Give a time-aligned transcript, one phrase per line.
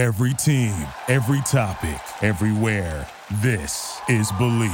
[0.00, 0.74] Every team,
[1.08, 3.06] every topic, everywhere.
[3.42, 4.70] This is Believe.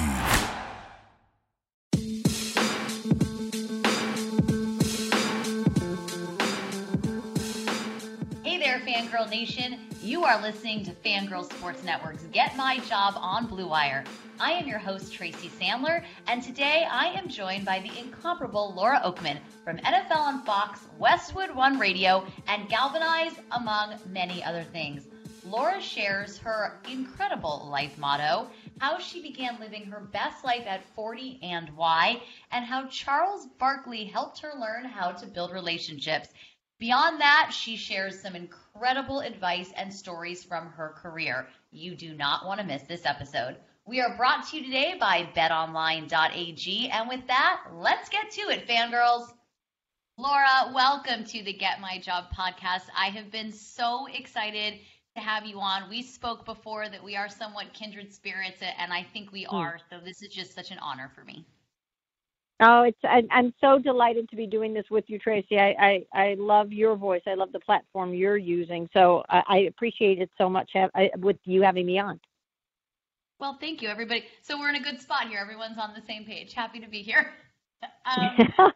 [8.44, 9.80] Hey there, Fangirl Nation.
[10.00, 14.04] You are listening to Fangirl Sports Network's Get My Job on Blue Wire.
[14.38, 19.00] I am your host, Tracy Sandler, and today I am joined by the incomparable Laura
[19.04, 25.08] Okmin from NFL on Fox, Westwood One Radio, and Galvanize, among many other things.
[25.46, 28.50] Laura shares her incredible life motto,
[28.80, 34.04] how she began living her best life at 40 and why, and how Charles Barkley
[34.04, 36.30] helped her learn how to build relationships.
[36.80, 41.46] Beyond that, she shares some incredible advice and stories from her career.
[41.70, 43.56] You do not want to miss this episode.
[43.84, 46.88] We are brought to you today by betonline.ag.
[46.88, 49.32] And with that, let's get to it, fangirls.
[50.18, 52.88] Laura, welcome to the Get My Job podcast.
[52.96, 54.80] I have been so excited
[55.16, 55.88] to have you on.
[55.88, 59.78] We spoke before that we are somewhat kindred spirits, and I think we are.
[59.90, 61.44] So this is just such an honor for me.
[62.60, 65.58] Oh, it's I, I'm so delighted to be doing this with you, Tracy.
[65.58, 67.20] I, I, I love your voice.
[67.26, 68.88] I love the platform you're using.
[68.94, 72.18] So I, I appreciate it so much have, I, with you having me on.
[73.38, 74.24] Well, thank you, everybody.
[74.40, 75.38] So we're in a good spot here.
[75.38, 76.54] Everyone's on the same page.
[76.54, 77.32] Happy to be here.
[78.06, 78.72] Um,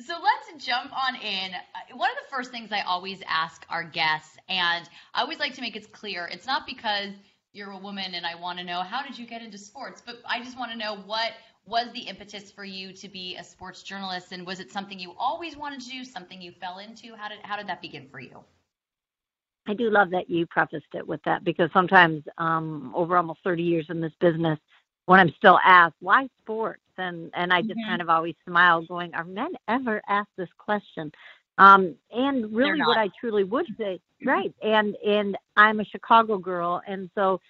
[0.00, 1.54] so let's jump on in.
[1.54, 5.54] Uh, One of the first things I always ask our guests, and I always like
[5.54, 7.10] to make it clear, it's not because
[7.52, 10.16] you're a woman and I want to know how did you get into sports, but
[10.28, 11.32] I just want to know what
[11.66, 15.14] was the impetus for you to be a sports journalist, and was it something you
[15.18, 17.14] always wanted to do, something you fell into?
[17.16, 18.44] How did how did that begin for you?
[19.66, 23.62] I do love that you prefaced it with that because sometimes um, over almost 30
[23.62, 24.58] years in this business,
[25.10, 27.84] when I'm still asked why sports, and and I just Mhm.
[27.84, 31.10] kind of always smile, going, "Are men ever asked this question?"
[31.58, 34.54] Um, and really, what I truly would say, right?
[34.62, 37.40] And and I'm a Chicago girl, and so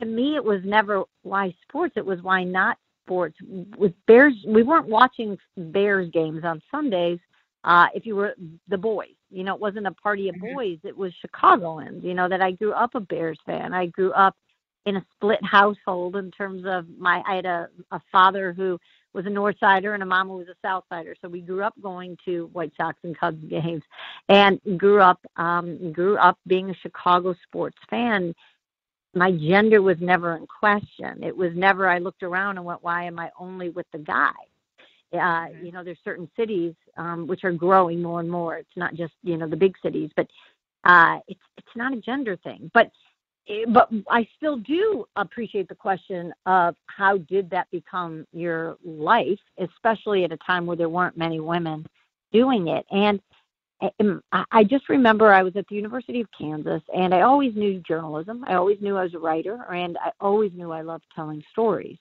[0.00, 1.92] to me, it was never why sports.
[1.98, 3.36] It was why not sports.
[3.76, 7.18] With Bears, we weren't watching Bears games on Sundays.
[7.64, 8.34] Uh, if you were
[8.68, 10.54] the boys, you know, it wasn't a party of Mhm.
[10.54, 10.78] boys.
[10.84, 12.02] It was Chicagoans.
[12.02, 13.74] You know that I grew up a Bears fan.
[13.74, 14.34] I grew up
[14.88, 18.78] in a split household in terms of my I had a, a father who
[19.12, 21.14] was a North Sider and a mom who was a South Sider.
[21.20, 23.82] So we grew up going to White Sox and Cubs games
[24.28, 28.34] and grew up um grew up being a Chicago sports fan.
[29.14, 31.22] My gender was never in question.
[31.22, 34.32] It was never I looked around and went, Why am I only with the guy?
[35.12, 35.16] Uh,
[35.48, 35.64] Mhm.
[35.64, 38.58] you know, there's certain cities um, which are growing more and more.
[38.58, 40.28] It's not just you know the big cities, but
[40.84, 42.70] uh, it's it's not a gender thing.
[42.74, 42.90] But
[43.68, 50.24] but I still do appreciate the question of how did that become your life, especially
[50.24, 51.86] at a time where there weren't many women
[52.32, 52.84] doing it.
[52.90, 53.20] And
[54.00, 57.80] um, I just remember I was at the University of Kansas, and I always knew
[57.86, 58.44] journalism.
[58.46, 61.96] I always knew I was a writer, and I always knew I loved telling stories.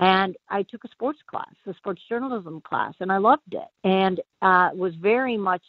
[0.00, 4.20] And I took a sports class, a sports journalism class, and I loved it, and
[4.42, 5.62] uh, was very much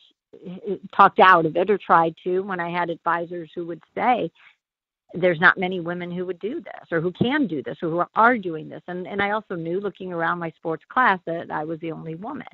[0.45, 4.29] eh, talked out of it or tried to when I had advisors who would say,
[5.13, 8.03] there's not many women who would do this or who can do this or who
[8.15, 8.83] are doing this.
[8.87, 12.15] And and I also knew looking around my sports class that I was the only
[12.15, 12.47] woman.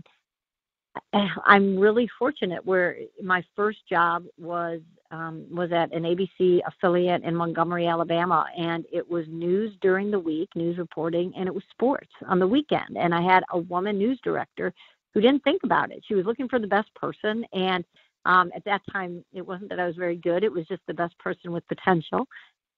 [1.46, 7.36] I'm really fortunate where my first job was um, was at an ABC affiliate in
[7.36, 12.10] Montgomery, Alabama, and it was news during the week, news reporting, and it was sports
[12.28, 12.98] on the weekend.
[12.98, 14.74] And I had a woman news director
[15.14, 16.04] who didn't think about it.
[16.06, 17.86] She was looking for the best person, and
[18.26, 20.94] um, at that time, it wasn't that I was very good; it was just the
[20.94, 22.28] best person with potential.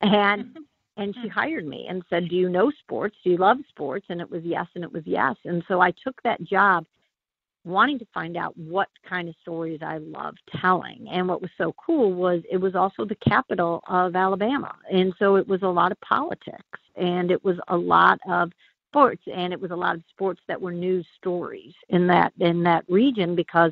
[0.01, 0.57] And
[0.97, 3.15] and she hired me and said, "Do you know sports?
[3.23, 5.35] Do you love sports?" And it was yes, and it was yes.
[5.45, 6.85] And so I took that job,
[7.63, 11.07] wanting to find out what kind of stories I loved telling.
[11.09, 15.35] And what was so cool was it was also the capital of Alabama, and so
[15.35, 18.51] it was a lot of politics, and it was a lot of
[18.89, 22.63] sports, and it was a lot of sports that were news stories in that in
[22.63, 23.71] that region because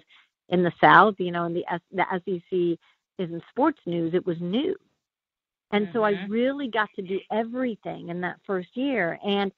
[0.50, 2.80] in the South, you know, in the S, the SEC
[3.18, 4.78] isn't sports news; it was news.
[5.72, 6.30] And so I Mhm.
[6.30, 9.20] really got to do everything in that first year.
[9.26, 9.52] And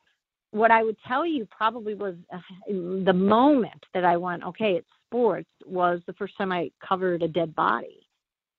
[0.51, 4.87] what I would tell you probably was uh, the moment that I went, okay, it's
[5.05, 8.07] sports, was the first time I covered a dead body.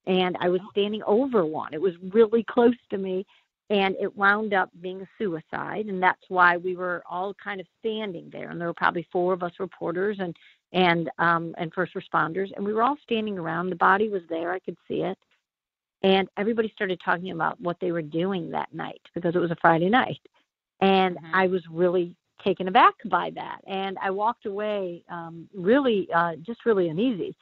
[0.06, 1.74] And I was standing over one.
[1.74, 3.26] It was really close to me.
[3.70, 5.86] And it wound up being a suicide.
[5.86, 8.48] And that's why we were all kind of standing there.
[8.50, 10.34] And there were probably four of us reporters and
[10.72, 12.50] and um, and first responders.
[12.56, 13.70] And we were all standing around.
[13.70, 14.52] The body was there.
[14.52, 15.18] I could see it
[16.02, 19.56] and everybody started talking about what they were doing that night because it was a
[19.60, 20.20] Friday night.
[20.80, 21.30] And Mhm.
[21.34, 23.60] I was really taken aback by that.
[23.66, 27.34] And I walked away um, really, uh, just really uneasy.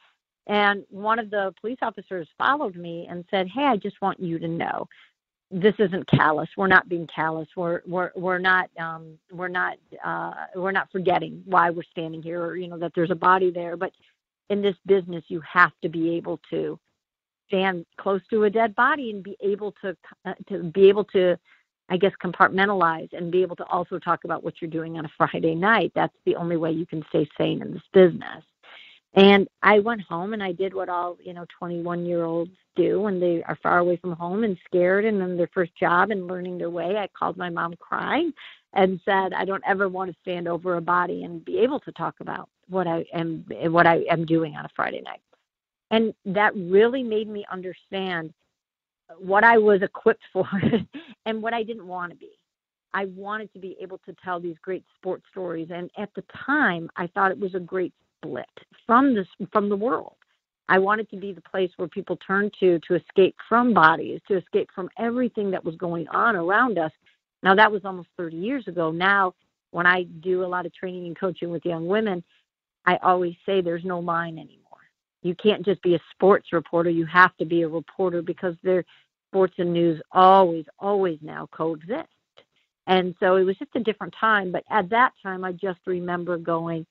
[0.47, 4.39] And one of the police officers followed me and said, "Hey, I just want you
[4.39, 4.87] to know,
[5.49, 6.49] this isn't callous.
[6.57, 7.47] We're not being callous.
[7.55, 12.43] We're we're we're not um, we're not uh, we're not forgetting why we're standing here,
[12.43, 13.77] or you know that there's a body there.
[13.77, 13.91] But
[14.49, 16.79] in this business, you have to be able to
[17.47, 19.95] stand close to a dead body and be able to
[20.25, 21.37] uh, to be able to
[21.89, 25.11] I guess compartmentalize and be able to also talk about what you're doing on a
[25.17, 25.93] Friday night.
[25.95, 28.43] That's the only way you can stay sane in this business.
[29.17, 33.01] And I went home and I did what all, you know, 21 year olds do
[33.01, 36.27] when they are far away from home and scared and in their first job and
[36.27, 36.95] learning their way.
[36.97, 38.31] I called my mom crying
[38.73, 41.91] and said, I don't ever want to stand over a body and be able to
[41.93, 45.21] talk about what I am, what I am doing on a Friday night.
[45.89, 48.31] And that really made me understand
[49.17, 50.47] what I was equipped for
[51.25, 52.29] and what I didn't want to be.
[52.93, 55.69] I wanted to be able to tell these great sports stories.
[55.71, 58.45] And at the time, I thought it was a great split
[58.87, 60.15] from this from the world.
[60.69, 64.37] I wanted to be the place where people turned to to escape from bodies, to
[64.37, 66.91] escape from everything that was going on around us.
[67.43, 68.91] Now that was almost 30 years ago.
[68.91, 69.33] Now
[69.71, 72.23] when I do a lot of training and coaching with young women,
[72.85, 74.63] I always say there's no line anymore.
[75.21, 78.85] You can't just be a sports reporter, you have to be a reporter because their
[79.29, 82.07] sports and news always always now coexist.
[82.87, 86.37] And so it was just a different time, but at that time I just remember
[86.37, 86.85] going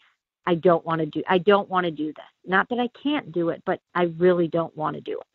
[0.47, 2.25] I don't want to do I don't want to do this.
[2.45, 5.27] Not that I can't do it, but I really don't want to do it.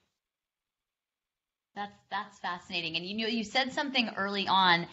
[1.75, 2.95] That's that's fascinating.
[2.95, 4.87] And you know you said something early on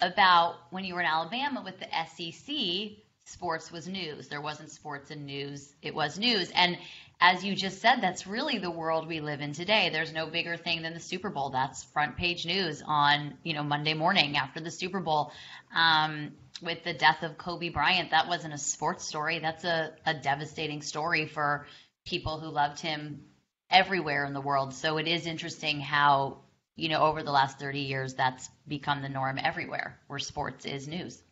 [0.00, 4.28] about when you were in Alabama with the SEC, sports was news.
[4.28, 6.50] There wasn't sports and news, it was news.
[6.54, 6.76] And
[7.20, 9.90] as you just said, that's really the world we live in today.
[9.90, 11.50] There's no bigger thing than the Super Bowl.
[11.50, 15.32] That's front page news on, you know, Monday morning after the Super Bowl.
[15.74, 16.32] Um,
[16.62, 19.38] with the death of Kobe Bryant, that wasn't a sports story.
[19.38, 21.66] That's a, a devastating story for
[22.04, 23.22] people who loved him
[23.70, 24.74] everywhere in the world.
[24.74, 26.38] So it is interesting how,
[26.76, 30.88] you know, over the last 30 years, that's become the norm everywhere where sports is
[30.88, 31.22] news.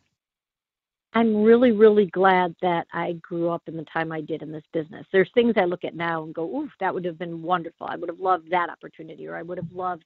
[1.13, 4.63] I'm really, really glad that I grew up in the time I did in this
[4.73, 5.07] business.
[5.11, 7.87] There's things I look at now and go, oof, that would have been wonderful.
[7.89, 10.05] I would have loved that opportunity, or I would have loved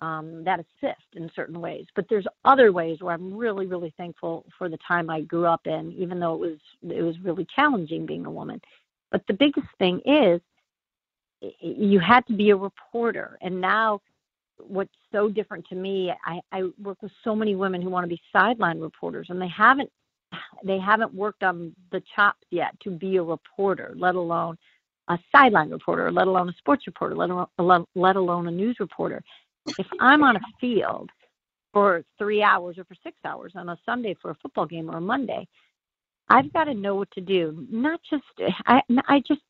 [0.00, 1.86] um, that assist in certain ways.
[1.96, 5.66] But there's other ways where I'm really, really thankful for the time I grew up
[5.66, 8.60] in, even though it was it was really challenging being a woman.
[9.10, 10.40] But the biggest thing is
[11.60, 14.00] you had to be a reporter, and now
[14.58, 18.08] what's so different to me, I, I work with so many women who want to
[18.08, 19.90] be sideline reporters, and they haven't
[20.64, 24.56] they haven't worked on the chops yet to be a reporter, let alone
[25.08, 29.22] a sideline reporter, let alone a sports reporter, let alone, let alone a news reporter
[29.78, 31.10] if I'm on a field
[31.72, 34.98] for three hours or for six hours on a Sunday for a football game or
[34.98, 35.46] a Monday,
[36.28, 37.66] I've got to know what to do.
[37.70, 38.24] Not just
[38.66, 39.42] I, I just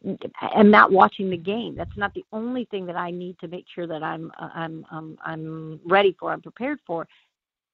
[0.54, 1.76] am not watching the game.
[1.76, 5.18] That's not the only thing that I need to make sure that I'm I'm I'm
[5.24, 6.32] I'm ready for.
[6.32, 7.06] I'm prepared for.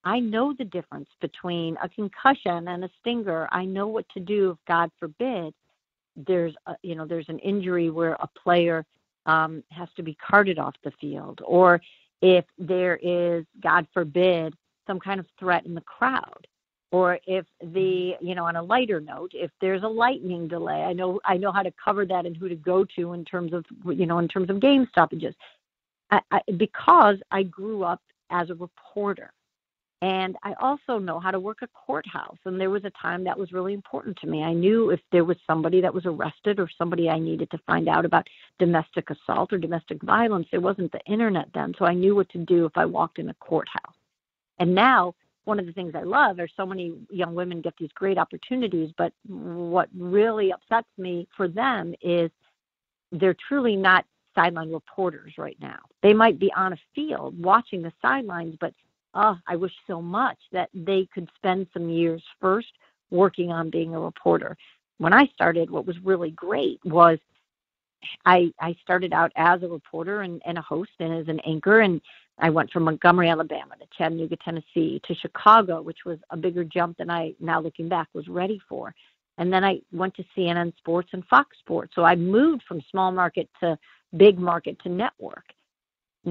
[0.09, 3.47] I know the difference between a concussion and a stinger.
[3.53, 5.53] I know what to do if God forbid.
[6.17, 8.87] There's a, you know there's an injury where a player
[9.27, 11.83] um, has to be carted off the field, or
[12.23, 14.55] if there is, God forbid,
[14.87, 16.47] some kind of threat in the crowd
[16.91, 20.85] or if the you know on a lighter note if there's a lightning delay.
[20.85, 23.53] I know i know how to cover that and who to go to in terms
[23.53, 25.35] of you know in terms of game stoppages.
[26.11, 28.01] I, I, because i grew up
[28.31, 29.33] as a reporter
[30.01, 32.39] and I also know how to work a courthouse.
[32.45, 34.45] And there was a time that was really important to me.
[34.45, 37.89] I knew if there was somebody that was arrested or somebody I needed to find
[37.89, 38.29] out about
[38.61, 41.75] domestic assault or domestic violence, there wasn't the internet then.
[41.79, 43.95] So I knew what to do if I walked in a courthouse.
[44.61, 45.15] And now,
[45.45, 48.93] one of the things I love are so many young women get these great opportunities,
[48.99, 52.31] but what really upsets me for them is
[53.13, 55.79] they're truly not sideline reporters right now.
[56.03, 58.75] They might be on a field watching the sidelines, but
[59.19, 62.69] oh, I wish so much that they could spend some years first
[63.11, 64.57] working on being a reporter.
[64.99, 67.19] When I started, what was really great was
[68.25, 71.81] I I started out as a reporter and, and a host and as an anchor
[71.81, 72.01] and
[72.39, 76.99] I went from Montgomery, Alabama to Chattanooga, Tennessee to Chicago, which was a bigger jump
[76.99, 78.95] than I now looking back was ready for.
[79.39, 81.93] And then I went to CNN Sports and Fox Sports.
[81.97, 83.77] So I moved from small market to
[84.17, 85.45] big market to network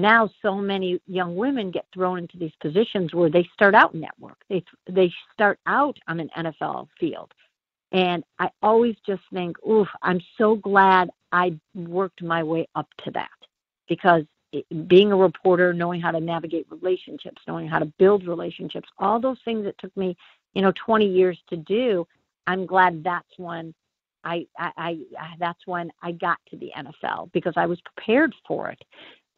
[0.00, 4.00] now so many young women get thrown into these positions where they start out in
[4.00, 4.38] network.
[4.48, 7.32] They they start out on an NFL field.
[7.90, 13.10] And I always just think oof I'm so glad I worked my way up to
[13.12, 13.28] that.
[13.88, 14.24] Because
[14.86, 19.36] being a reporter knowing how to navigate relationships knowing how to build relationships all those
[19.44, 20.16] things that took me
[20.54, 22.06] you know 20 years to do
[22.46, 23.74] I'm glad that's when
[24.24, 28.68] I, I, I, that's when I got to the NFL because I was prepared for
[28.70, 28.82] it.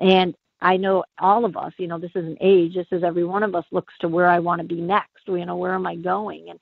[0.00, 3.24] And I know all of us, you know, this is an age, this is every
[3.24, 5.26] one of us looks to where I want to be next.
[5.26, 6.50] You know, where am I going?
[6.50, 6.60] And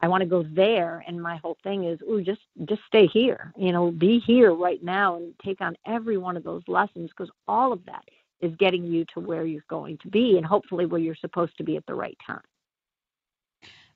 [0.00, 1.04] I want to go there.
[1.06, 3.52] And my whole thing is, ooh, just just stay here.
[3.56, 7.30] You know, be here right now and take on every one of those lessons because
[7.46, 8.04] all of that
[8.40, 11.64] is getting you to where you're going to be and hopefully where you're supposed to
[11.64, 12.42] be at the right time.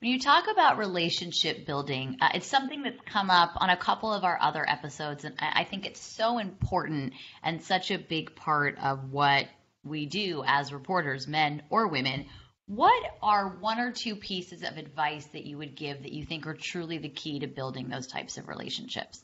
[0.03, 4.13] When you talk about relationship building, uh, it's something that's come up on a couple
[4.13, 8.81] of our other episodes, and I think it's so important and such a big part
[8.81, 9.47] of what
[9.85, 12.27] we do as reporters, men or women.
[12.67, 16.49] What are one or two pieces of advice that you would give that you think
[16.49, 19.23] are truly the key to building those types of relationships?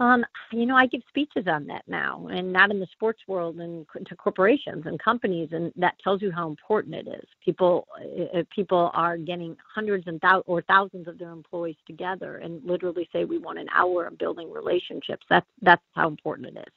[0.00, 3.60] Um, you know, I give speeches on that now, and not in the sports world,
[3.60, 7.24] and to corporations and companies, and that tells you how important it is.
[7.44, 7.86] People,
[8.34, 13.08] uh, people are getting hundreds and thou- or thousands of their employees together, and literally
[13.12, 15.24] say we want an hour of building relationships.
[15.28, 16.74] That's that's how important it is.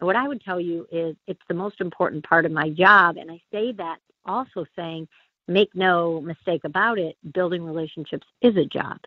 [0.00, 3.16] And what I would tell you is it's the most important part of my job,
[3.16, 5.06] and I say that also saying,
[5.46, 8.98] make no mistake about it, building relationships is a job.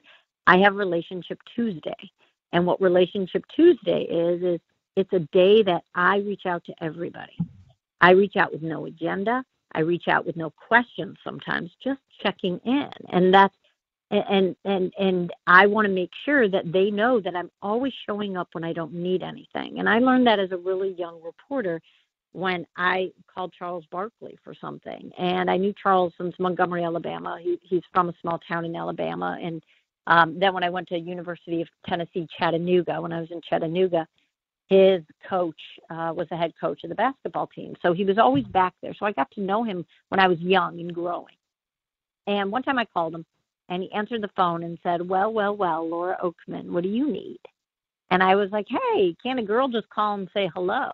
[0.47, 2.11] I have Relationship Tuesday
[2.51, 4.59] and what Relationship Tuesday is, is
[4.95, 7.37] it's a day that I reach out to everybody.
[8.01, 9.43] I reach out with no agenda.
[9.73, 12.89] I reach out with no questions sometimes, just checking in.
[13.09, 13.53] And that's
[14.11, 18.37] and and and I want to make sure that they know that I'm always showing
[18.37, 19.79] up when I don't need anything.
[19.79, 21.79] And I learned that as a really young reporter
[22.31, 25.11] when I called Charles Barkley for something.
[25.17, 27.39] And I knew Charles since Montgomery, Alabama.
[27.41, 29.63] He, he's from a small town in Alabama and
[30.09, 34.07] um, then when I went to University of Tennessee Chattanooga, when I was in Chattanooga,
[34.67, 35.59] his coach
[35.91, 37.75] uh, was the head coach of the basketball team.
[37.81, 38.93] So he was always back there.
[38.97, 41.35] So I got to know him when I was young and growing.
[42.25, 43.25] And one time I called him
[43.69, 47.11] and he answered the phone and said, Well, well, well, Laura Okmin, what do you
[47.11, 47.39] need?
[48.09, 50.89] And I was like, Hey, can a girl just call and say hello?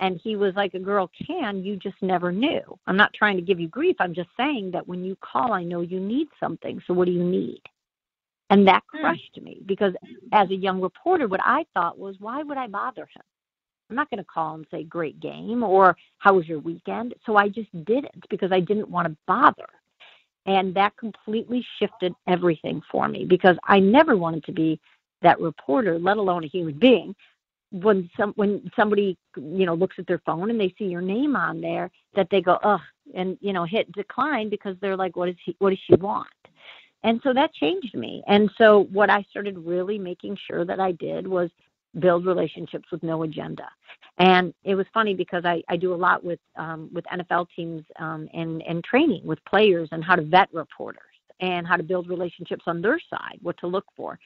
[0.00, 2.62] And he was like, A girl can, you just never knew.
[2.86, 3.96] I'm not trying to give you grief.
[3.98, 6.82] I'm just saying that when you call, I know you need something.
[6.86, 7.62] So what do you need?
[8.50, 9.00] And that hmm.
[9.00, 9.94] crushed me because
[10.32, 13.22] as a young reporter, what I thought was, why would I bother him?
[13.88, 17.14] I'm not going to call and say, great game or how was your weekend?
[17.24, 19.68] So I just didn't because I didn't want to bother.
[20.46, 24.80] And that completely shifted everything for me because I never wanted to be
[25.22, 27.14] that reporter, let alone a human being.
[27.72, 31.34] When some when somebody you know looks at their phone and they see your name
[31.34, 32.80] on there, that they go ugh
[33.12, 35.56] and you know hit decline because they're like, what is he?
[35.58, 36.28] What does she want?
[37.02, 38.22] And so that changed me.
[38.26, 41.50] And so what I started really making sure that I did was
[41.98, 43.68] build relationships with no agenda.
[44.18, 47.84] And it was funny because I, I do a lot with um, with NFL teams
[47.98, 51.02] um, and and training with players and how to vet reporters
[51.40, 54.18] and how to build relationships on their side, what to look for.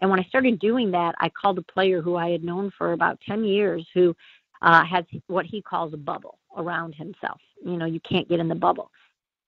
[0.00, 2.92] And when I started doing that, I called a player who I had known for
[2.92, 4.14] about 10 years who
[4.62, 7.40] uh, has what he calls a bubble around himself.
[7.64, 8.90] You know, you can't get in the bubble.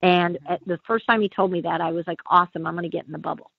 [0.01, 0.69] And mm-hmm.
[0.69, 3.05] the first time he told me that, I was like, awesome, I'm going to get
[3.05, 3.51] in the bubble.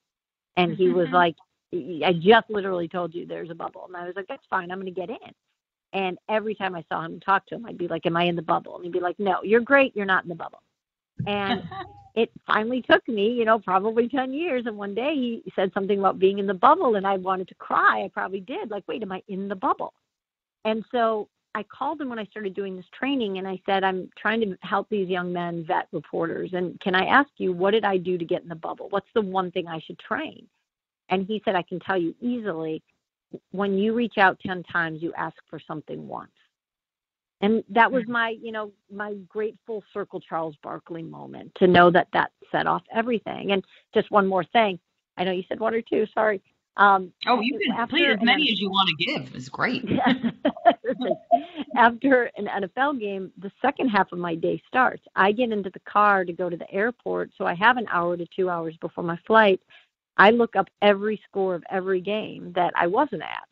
[0.57, 1.15] And he was mm-hmm.
[1.15, 1.35] like,
[1.73, 3.85] I just literally told you there's a bubble.
[3.87, 5.33] And I was like, that's fine, I'm going to get in.
[5.93, 8.35] And every time I saw him talk to him, I'd be like, am I in
[8.35, 8.75] the bubble?
[8.75, 10.61] And he'd be like, no, you're great, you're not in the bubble.
[11.27, 11.63] And
[12.15, 14.65] it finally took me, you know, probably 10 years.
[14.65, 17.55] And one day he said something about being in the bubble, and I wanted to
[17.55, 18.03] cry.
[18.03, 18.71] I probably did.
[18.71, 19.93] Like, wait, am I in the bubble?
[20.65, 24.09] And so I called him when I started doing this training and I said, I'm
[24.17, 26.51] trying to help these young men vet reporters.
[26.53, 28.87] And can I ask you, what did I do to get in the bubble?
[28.89, 30.47] What's the one thing I should train?
[31.09, 32.81] And he said, I can tell you easily
[33.51, 36.31] when you reach out 10 times, you ask for something once.
[37.41, 41.91] And that was my, you know, my great full circle Charles Barkley moment to know
[41.91, 43.51] that that set off everything.
[43.51, 44.79] And just one more thing.
[45.17, 46.41] I know you said one or two, sorry.
[46.75, 49.35] Um, oh, you can please as many as you want to give.
[49.35, 49.85] It's great.
[51.75, 55.03] after an NFL game, the second half of my day starts.
[55.15, 58.17] I get into the car to go to the airport, so I have an hour
[58.17, 59.61] to two hours before my flight.
[60.17, 63.47] I look up every score of every game that I wasn't at,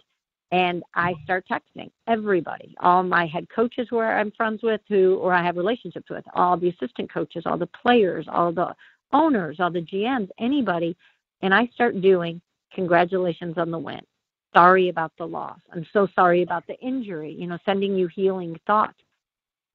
[0.51, 5.34] and I start texting everybody, all my head coaches where I'm friends with, who or
[5.34, 8.75] I have relationships with, all the assistant coaches, all the players, all the
[9.13, 10.96] owners, all the GMs, anybody,
[11.42, 12.42] and I start doing
[12.74, 14.01] Congratulations on the win.
[14.54, 15.60] Sorry about the loss.
[15.74, 19.00] I'm so sorry about the injury, you know, sending you healing thoughts.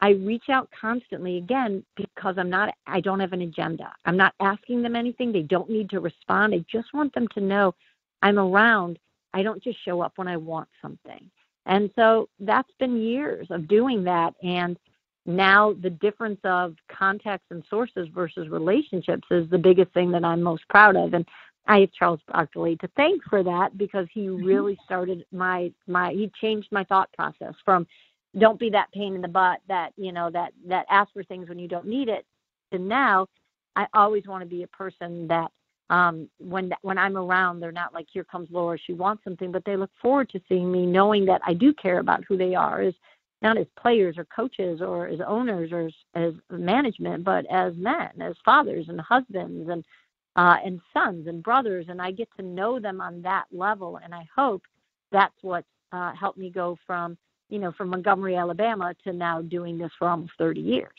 [0.00, 3.92] I reach out constantly again because I'm not I don't have an agenda.
[4.04, 5.32] I'm not asking them anything.
[5.32, 6.54] They don't need to respond.
[6.54, 7.74] I just want them to know
[8.22, 8.98] I'm around.
[9.32, 11.30] I don't just show up when I want something.
[11.64, 14.78] And so that's been years of doing that and
[15.26, 20.40] now the difference of contacts and sources versus relationships is the biggest thing that I'm
[20.40, 21.26] most proud of and
[21.68, 24.44] I have Charles Barkley to thank for that because he mm-hmm.
[24.44, 27.86] really started my my he changed my thought process from
[28.38, 31.48] don't be that pain in the butt that you know that that ask for things
[31.48, 32.24] when you don't need it
[32.72, 33.26] to now
[33.74, 35.50] I always want to be a person that
[35.90, 39.64] um when when I'm around they're not like here comes Laura she wants something but
[39.64, 42.80] they look forward to seeing me knowing that I do care about who they are
[42.82, 42.94] as
[43.42, 48.10] not as players or coaches or as owners or as, as management but as men
[48.20, 49.84] as fathers and husbands and
[50.36, 53.98] uh, and sons and brothers, and I get to know them on that level.
[54.02, 54.62] And I hope
[55.10, 57.16] that's what uh, helped me go from,
[57.48, 60.92] you know, from Montgomery, Alabama, to now doing this for almost 30 years.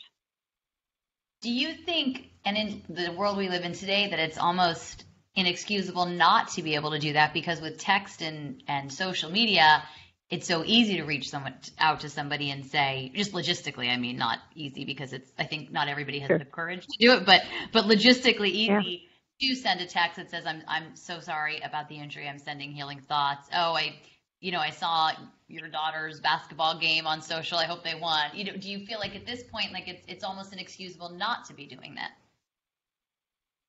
[1.40, 5.04] Do you think, and in the world we live in today, that it's almost
[5.36, 9.84] inexcusable not to be able to do that because with text and, and social media,
[10.30, 14.18] it's so easy to reach someone out to somebody and say just logistically i mean
[14.18, 16.38] not easy because it's i think not everybody has sure.
[16.38, 17.40] the courage to do it but
[17.72, 19.08] but logistically easy
[19.40, 22.28] do send a text that says, I'm, I'm so sorry about the injury.
[22.28, 23.48] I'm sending healing thoughts.
[23.54, 23.96] Oh, I,
[24.40, 25.12] you know, I saw
[25.46, 27.58] your daughter's basketball game on social.
[27.58, 28.30] I hope they won.
[28.34, 31.44] You know, do you feel like at this point, like it's, it's almost inexcusable not
[31.46, 32.10] to be doing that?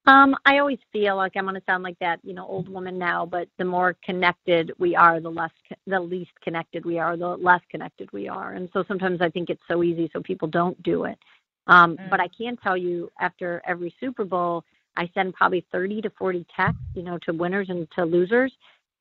[0.05, 2.97] Um, I always feel like I'm going to sound like that, you know, old woman
[2.97, 5.51] now, but the more connected we are, the less,
[5.85, 8.53] the least connected we are, the less connected we are.
[8.53, 11.19] And so sometimes I think it's so easy so people don't do it.
[11.67, 12.09] Um, mm.
[12.09, 14.63] But I can tell you after every Super Bowl,
[14.99, 18.51] I send probably 30 to 40 texts, you know, to winners and to losers.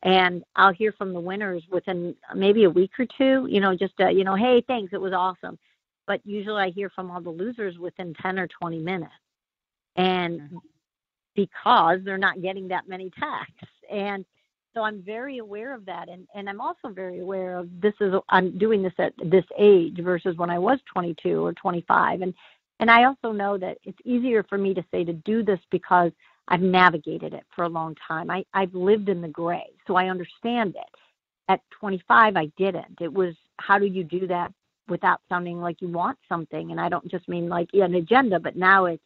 [0.05, 3.95] And I'll hear from the winners within maybe a week or two, you know, just,
[3.99, 5.59] uh, you know, hey, thanks, it was awesome.
[6.07, 9.11] But usually I hear from all the losers within 10 or 20 minutes.
[9.97, 10.59] And mm-hmm.
[11.35, 13.75] because they're not getting that many texts.
[13.90, 14.25] And
[14.75, 16.09] so I'm very aware of that.
[16.09, 19.99] And, and I'm also very aware of this is, I'm doing this at this age
[20.00, 22.23] versus when I was 22 or 25.
[22.23, 22.35] And
[22.81, 26.13] and I also know that it's easier for me to say to do this because
[26.49, 28.31] I've navigated it for a long time.
[28.31, 30.99] I, I've lived in the gray, so I understand it.
[31.49, 33.01] At 25, I didn't.
[33.01, 34.53] It was how do you do that
[34.89, 36.71] without sounding like you want something?
[36.71, 39.03] And I don't just mean like an agenda, but now it's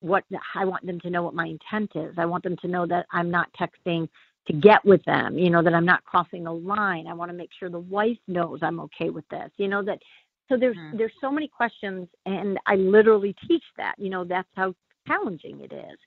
[0.00, 2.14] what I want them to know what my intent is.
[2.18, 4.08] I want them to know that I'm not texting
[4.46, 7.06] to get with them, you know, that I'm not crossing the line.
[7.06, 10.00] I want to make sure the wife knows I'm okay with this, you know, that
[10.48, 10.96] so there's mm-hmm.
[10.96, 13.94] there's so many questions, and I literally teach that.
[13.98, 14.74] You know, that's how
[15.06, 15.98] challenging it is.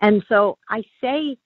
[0.00, 1.36] And so I say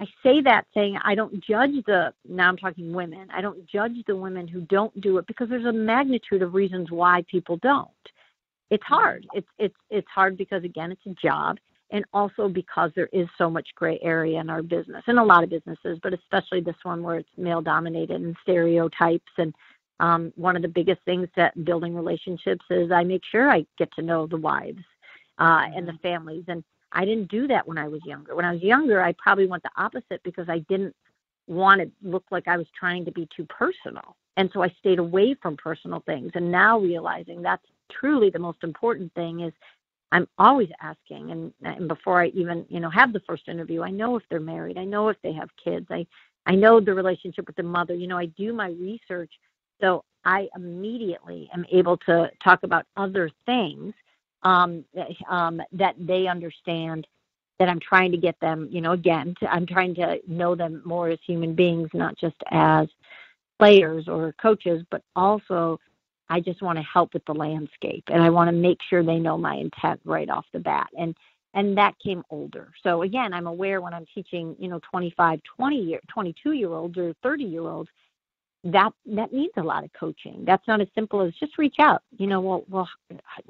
[0.00, 3.28] I say that saying I don't judge the now I'm talking women.
[3.32, 6.90] I don't judge the women who don't do it because there's a magnitude of reasons
[6.90, 7.88] why people don't.
[8.70, 8.94] It's mm-hmm.
[8.94, 9.26] hard.
[9.34, 11.58] It's it's it's hard because again it's a job
[11.90, 15.42] and also because there is so much gray area in our business and a lot
[15.42, 19.54] of businesses, but especially this one where it's male dominated and stereotypes and
[20.00, 23.92] um, one of the biggest things that building relationships is I make sure I get
[23.94, 24.82] to know the wives
[25.38, 26.02] uh, and the mm-hmm.
[26.02, 26.44] families.
[26.48, 28.34] And I didn't do that when I was younger.
[28.34, 30.94] When I was younger, I probably went the opposite because I didn't
[31.46, 34.16] want to look like I was trying to be too personal.
[34.36, 36.30] And so I stayed away from personal things.
[36.34, 39.52] And now realizing that's truly the most important thing is
[40.12, 43.90] I'm always asking and, and before I even, you know, have the first interview, I
[43.90, 46.06] know if they're married, I know if they have kids, I
[46.46, 47.94] I know the relationship with the mother.
[47.94, 49.30] You know, I do my research
[49.80, 53.94] so I immediately am able to talk about other things
[54.42, 54.84] um,
[55.28, 57.06] um, that they understand
[57.58, 60.80] that I'm trying to get them, you know, again, to, I'm trying to know them
[60.84, 62.86] more as human beings, not just as
[63.58, 65.80] players or coaches, but also
[66.28, 69.18] I just want to help with the landscape and I want to make sure they
[69.18, 70.88] know my intent right off the bat.
[70.96, 71.16] And
[71.54, 72.70] and that came older.
[72.82, 76.98] So again, I'm aware when I'm teaching, you know, 25, 20 year, 22 year olds
[76.98, 77.88] or 30 year olds,
[78.72, 80.44] that that needs a lot of coaching.
[80.46, 82.02] That's not as simple as just reach out.
[82.16, 82.88] You know, well, well,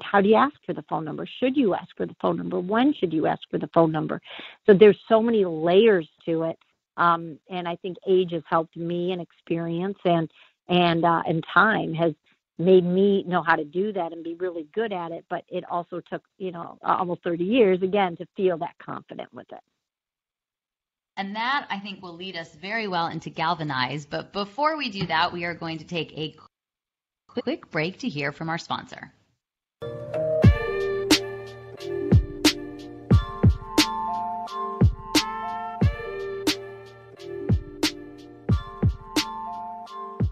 [0.01, 1.27] how do you ask for the phone number?
[1.39, 2.59] Should you ask for the phone number?
[2.59, 4.21] When should you ask for the phone number?
[4.65, 6.57] So there's so many layers to it,
[6.97, 10.29] um, and I think age has helped me and experience and
[10.67, 12.13] and uh, and time has
[12.57, 15.25] made me know how to do that and be really good at it.
[15.29, 19.47] But it also took you know almost 30 years again to feel that confident with
[19.51, 19.61] it.
[21.19, 24.05] And that I think will lead us very well into Galvanize.
[24.05, 26.33] But before we do that, we are going to take a
[27.27, 29.11] quick break to hear from our sponsor.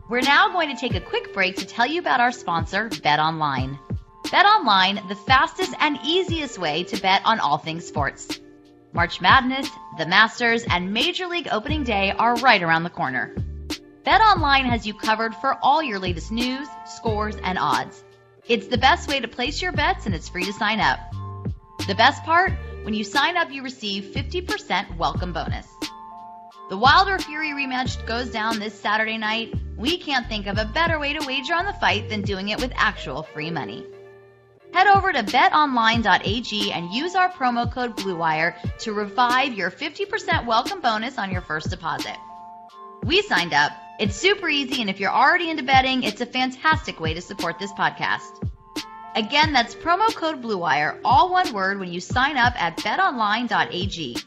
[0.10, 3.20] We're now going to take a quick break to tell you about our sponsor, Bet
[3.20, 3.78] Online.
[4.32, 8.40] Bet Online, the fastest and easiest way to bet on all things sports.
[8.94, 13.34] March Madness, the Masters, and Major League Opening Day are right around the corner.
[14.06, 18.04] BetOnline has you covered for all your latest news, scores, and odds.
[18.48, 21.00] It's the best way to place your bets and it's free to sign up.
[21.88, 22.54] The best part?
[22.84, 25.68] When you sign up, you receive 50% welcome bonus.
[26.70, 29.54] The Wilder Fury rematch goes down this Saturday night.
[29.78, 32.62] We can't think of a better way to wager on the fight than doing it
[32.62, 33.86] with actual free money.
[34.78, 40.82] Head over to betonline.ag and use our promo code BLUEWIRE to revive your 50% welcome
[40.82, 42.16] bonus on your first deposit.
[43.02, 43.72] We signed up.
[44.00, 47.58] It's super easy, and if you're already into betting, it's a fantastic way to support
[47.58, 48.48] this podcast.
[49.16, 54.18] Again, that's promo code BLUEWIRE, all one word, when you sign up at betonline.ag.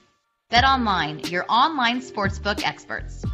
[0.51, 3.25] BetOnline, your online sportsbook experts.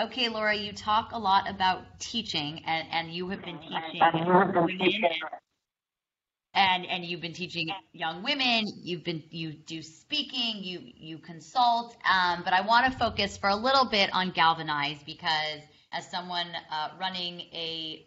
[0.00, 5.04] Okay, Laura, you talk a lot about teaching, and, and you have been teaching women,
[6.54, 8.72] and and you've been teaching young women.
[8.82, 13.50] You've been you do speaking, you you consult, um, but I want to focus for
[13.50, 15.60] a little bit on Galvanize because
[15.92, 18.06] as someone uh, running a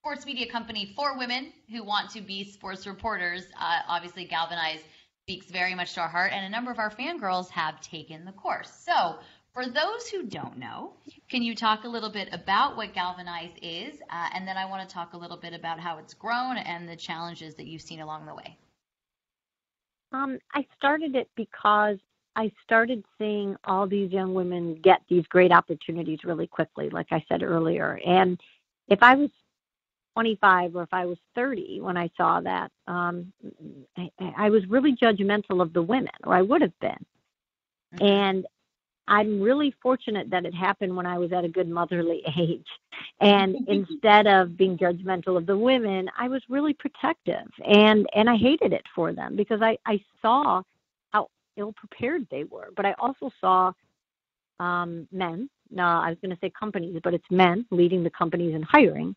[0.00, 4.84] sports media company for women who want to be sports reporters, uh, obviously Galvanize
[5.24, 8.32] speaks very much to our heart, and a number of our fangirls have taken the
[8.32, 8.70] course.
[8.86, 9.18] So
[9.58, 10.92] for those who don't know,
[11.28, 14.00] can you talk a little bit about what Galvanize is?
[14.08, 16.88] Uh, and then I want to talk a little bit about how it's grown and
[16.88, 18.56] the challenges that you've seen along the way.
[20.12, 21.96] Um, I started it because
[22.36, 27.24] I started seeing all these young women get these great opportunities really quickly, like I
[27.28, 27.98] said earlier.
[28.06, 28.40] And
[28.86, 29.30] if I was
[30.14, 33.32] 25 or if I was 30 when I saw that, um,
[33.96, 37.04] I, I was really judgmental of the women, or I would have been.
[37.94, 38.04] Mm-hmm.
[38.04, 38.46] And
[39.08, 42.66] I'm really fortunate that it happened when I was at a good motherly age.
[43.20, 48.36] And instead of being judgmental of the women, I was really protective and and I
[48.36, 50.62] hated it for them because I I saw
[51.10, 52.68] how ill prepared they were.
[52.76, 53.72] But I also saw
[54.60, 58.54] um men, no, I was going to say companies, but it's men leading the companies
[58.54, 59.16] and hiring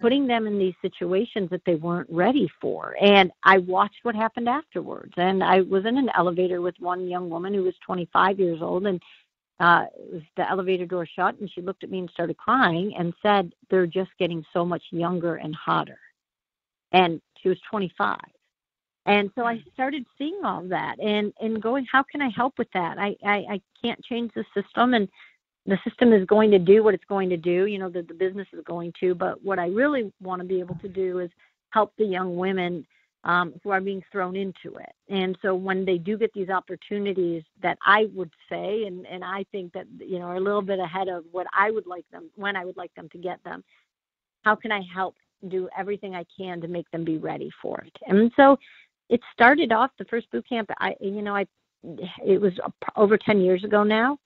[0.00, 2.96] putting them in these situations that they weren't ready for.
[3.00, 5.12] And I watched what happened afterwards.
[5.16, 8.86] And I was in an elevator with one young woman who was 25 years old,
[8.86, 9.00] and
[9.60, 9.86] uh,
[10.36, 13.88] the elevator door shut, and she looked at me and started crying and said, "They're
[13.88, 15.98] just getting so much younger and hotter."
[16.92, 18.16] And she was 25.
[19.06, 22.68] And so I started seeing all that and and going, how can I help with
[22.72, 22.98] that?
[22.98, 25.08] I I, I can't change the system, and
[25.68, 28.14] the system is going to do what it's going to do, you know, the, the
[28.14, 29.14] business is going to.
[29.14, 31.30] But what I really want to be able to do is
[31.70, 32.86] help the young women
[33.24, 34.92] um, who are being thrown into it.
[35.10, 39.44] And so when they do get these opportunities that I would say, and, and I
[39.52, 42.30] think that, you know, are a little bit ahead of what I would like them,
[42.36, 43.62] when I would like them to get them,
[44.44, 45.16] how can I help
[45.48, 47.94] do everything I can to make them be ready for it?
[48.06, 48.56] And so
[49.10, 50.70] it started off the first boot camp.
[50.78, 51.46] I, you know, I,
[52.24, 52.54] it was
[52.96, 54.18] over 10 years ago now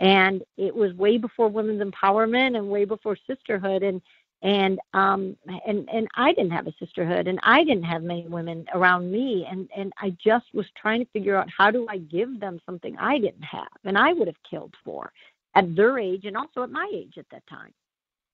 [0.00, 4.00] and it was way before women's empowerment and way before sisterhood and
[4.42, 5.36] and um
[5.66, 9.46] and and I didn't have a sisterhood and I didn't have many women around me
[9.48, 12.96] and and I just was trying to figure out how do I give them something
[12.98, 15.12] I didn't have and I would have killed for
[15.54, 17.72] at their age and also at my age at that time.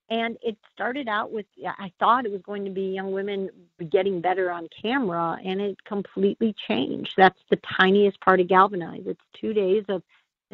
[0.09, 3.49] And it started out with I thought it was going to be young women
[3.91, 7.11] getting better on camera and it completely changed.
[7.17, 9.03] That's the tiniest part of Galvanize.
[9.05, 10.01] It's 2 days of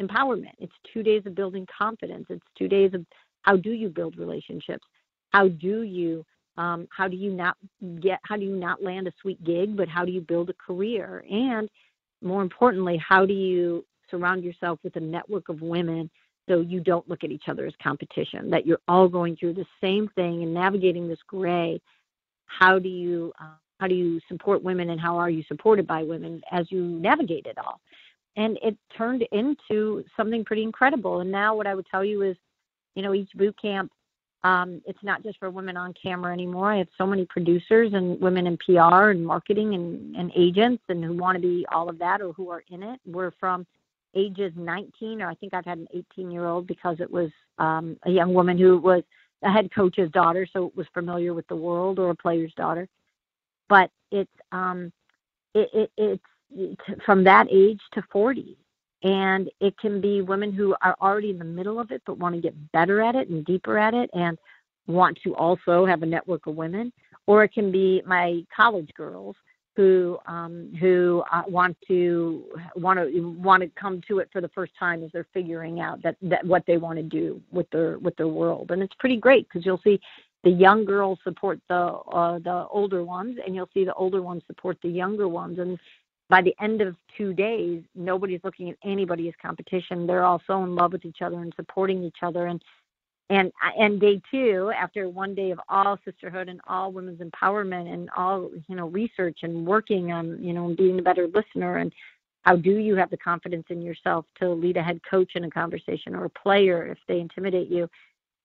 [0.00, 0.54] empowerment.
[0.58, 2.26] It's two days of building confidence.
[2.30, 3.04] It's two days of
[3.42, 4.84] how do you build relationships?
[5.30, 6.24] How do you
[6.56, 7.56] um, how do you not
[8.00, 10.54] get how do you not land a sweet gig, but how do you build a
[10.54, 11.24] career?
[11.30, 11.68] And
[12.22, 16.10] more importantly, how do you surround yourself with a network of women
[16.48, 19.66] so you don't look at each other as competition, that you're all going through the
[19.80, 21.80] same thing and navigating this gray.
[22.46, 26.02] How do you uh, how do you support women and how are you supported by
[26.02, 27.80] women as you navigate it all?
[28.36, 31.20] And it turned into something pretty incredible.
[31.20, 32.36] And now, what I would tell you is,
[32.94, 33.92] you know, each boot camp,
[34.42, 36.70] um, it's not just for women on camera anymore.
[36.72, 41.02] I have so many producers and women in PR and marketing and, and agents and
[41.02, 43.00] who want to be all of that or who are in it.
[43.06, 43.66] We're from
[44.14, 47.96] ages 19, or I think I've had an 18 year old because it was um,
[48.04, 49.02] a young woman who was
[49.42, 52.88] a head coach's daughter, so it was familiar with the world, or a player's daughter.
[53.68, 54.92] But it's um,
[55.54, 56.24] it, it, it's
[57.04, 58.56] from that age to 40
[59.02, 62.34] and it can be women who are already in the middle of it but want
[62.34, 64.38] to get better at it and deeper at it and
[64.86, 66.92] want to also have a network of women.
[67.26, 69.36] Or it can be my college girls
[69.76, 72.44] who um, who uh, want to
[72.76, 76.02] want to want to come to it for the first time as they're figuring out
[76.02, 78.70] that, that what they want to do with their with their world.
[78.70, 79.98] And it's pretty great because you'll see
[80.44, 84.42] the young girls support the uh, the older ones and you'll see the older ones
[84.46, 85.58] support the younger ones.
[85.58, 85.78] And
[86.34, 90.04] by the end of two days, nobody's looking at anybody as competition.
[90.04, 92.48] They're all so in love with each other and supporting each other.
[92.48, 92.60] And
[93.30, 98.10] and and day two after one day of all sisterhood and all women's empowerment and
[98.16, 101.92] all you know research and working on you know being a better listener and
[102.42, 105.50] how do you have the confidence in yourself to lead a head coach in a
[105.50, 107.88] conversation or a player if they intimidate you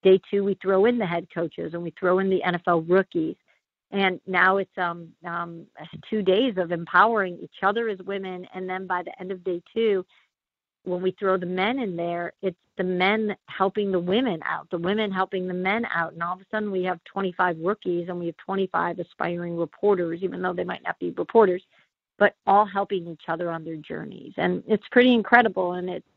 [0.04, 3.36] day two we throw in the head coaches and we throw in the nfl rookies
[3.92, 5.66] and now it's um, um,
[6.10, 9.62] two days of empowering each other as women and then by the end of day
[9.74, 10.06] two
[10.84, 14.78] when we throw the men in there, it's the men helping the women out, the
[14.78, 16.14] women helping the men out.
[16.14, 20.22] And all of a sudden we have 25 rookies and we have 25 aspiring reporters,
[20.24, 21.62] even though they might not be reporters,
[22.18, 24.34] but all helping each other on their journeys.
[24.38, 25.74] And it's pretty incredible.
[25.74, 26.08] And it's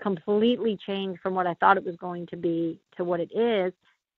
[0.00, 3.72] completely changed from what I thought it was going to be to what it is.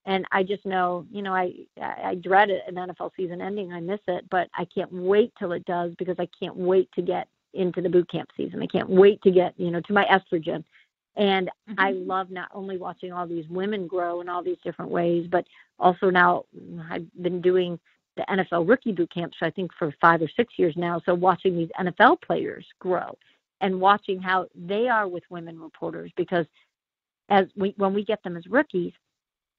[0.07, 3.73] And I just know, you know, I I dread an NFL season ending.
[3.73, 7.01] I miss it, but I can't wait till it does because I can't wait to
[7.01, 8.63] get into the boot camp season.
[8.63, 10.63] I can't wait to get, you know, to my estrogen.
[11.17, 11.73] And mm-hmm.
[11.77, 15.45] I love not only watching all these women grow in all these different ways, but
[15.77, 16.45] also now
[16.89, 17.77] I've been doing
[18.15, 21.01] the NFL rookie boot camps, I think for five or six years now.
[21.05, 23.17] So watching these NFL players grow
[23.59, 26.45] and watching how they are with women reporters because
[27.29, 28.93] as we when we get them as rookies,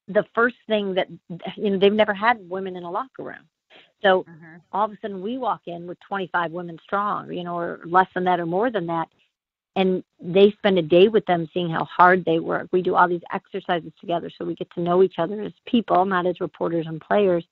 [0.08, 1.08] the first thing that
[1.56, 3.48] you know they've never had women in a locker room.
[4.02, 4.56] So mm-hmm.
[4.72, 8.06] all of a sudden we walk in with 25 women strong, you know, or less
[8.14, 9.08] than that or more than that.
[9.76, 12.68] And they spend a day with them seeing how hard they work.
[12.72, 16.04] We do all these exercises together so we get to know each other as people,
[16.04, 17.44] not as reporters and players.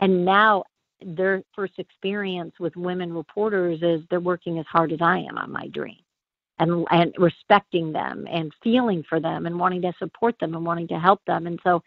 [0.00, 0.64] And now
[1.00, 5.52] their first experience with women reporters is they're working as hard as I am on
[5.52, 5.98] my dream
[6.58, 10.88] and and respecting them and feeling for them and wanting to support them and wanting
[10.88, 11.46] to help them.
[11.46, 11.82] And so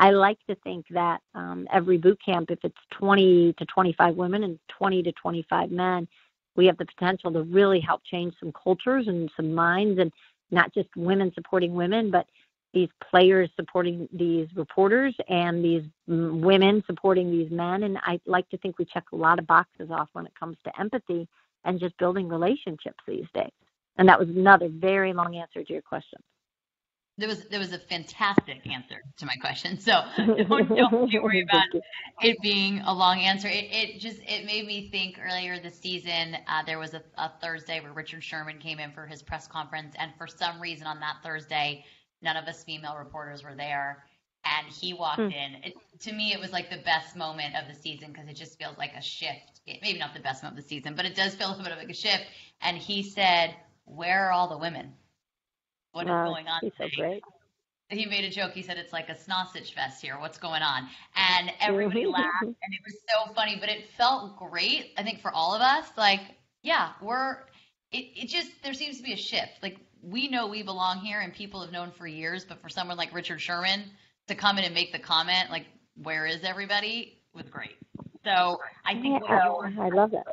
[0.00, 4.44] I like to think that um, every boot camp, if it's 20 to 25 women
[4.44, 6.06] and 20 to 25 men,
[6.56, 10.12] we have the potential to really help change some cultures and some minds, and
[10.50, 12.26] not just women supporting women, but
[12.74, 17.84] these players supporting these reporters and these women supporting these men.
[17.84, 20.56] And I like to think we check a lot of boxes off when it comes
[20.64, 21.26] to empathy
[21.64, 23.50] and just building relationships these days.
[23.98, 26.20] And that was another very long answer to your question
[27.18, 29.78] there was there was a fantastic answer to my question.
[29.78, 31.66] So don't, don't worry about
[32.22, 33.48] it being a long answer.
[33.48, 37.32] It, it just it made me think earlier this season uh, there was a, a,
[37.42, 41.00] Thursday where Richard Sherman came in for his press conference, and for some reason on
[41.00, 41.84] that Thursday,
[42.22, 44.04] none of us female reporters were there,
[44.44, 45.30] and he walked hmm.
[45.30, 45.56] in.
[45.64, 48.56] It, to me, it was like the best moment of the season because it just
[48.58, 49.60] feels like a shift.
[49.66, 51.72] It, maybe not the best moment of the season, but it does feel a bit
[51.72, 52.22] of like a shift.
[52.62, 53.56] And he said,
[53.94, 54.94] "Where are all the women?"
[55.92, 56.60] What is going on?
[56.62, 57.22] He's so great.
[57.90, 58.52] He made a joke.
[58.52, 60.18] He said it's like a sausage fest here.
[60.20, 60.88] What's going on?
[61.16, 62.12] And everybody mm-hmm.
[62.12, 63.56] laughed, and it was so funny.
[63.58, 64.92] But it felt great.
[64.98, 66.20] I think for all of us, like,
[66.62, 67.38] yeah, we're.
[67.90, 69.62] It, it just there seems to be a shift.
[69.62, 72.44] Like we know we belong here, and people have known for years.
[72.44, 73.84] But for someone like Richard Sherman
[74.26, 75.64] to come in and make the comment, like,
[75.96, 77.76] "Where is everybody?" was great.
[78.24, 79.48] So I think yeah,
[79.80, 80.26] I love that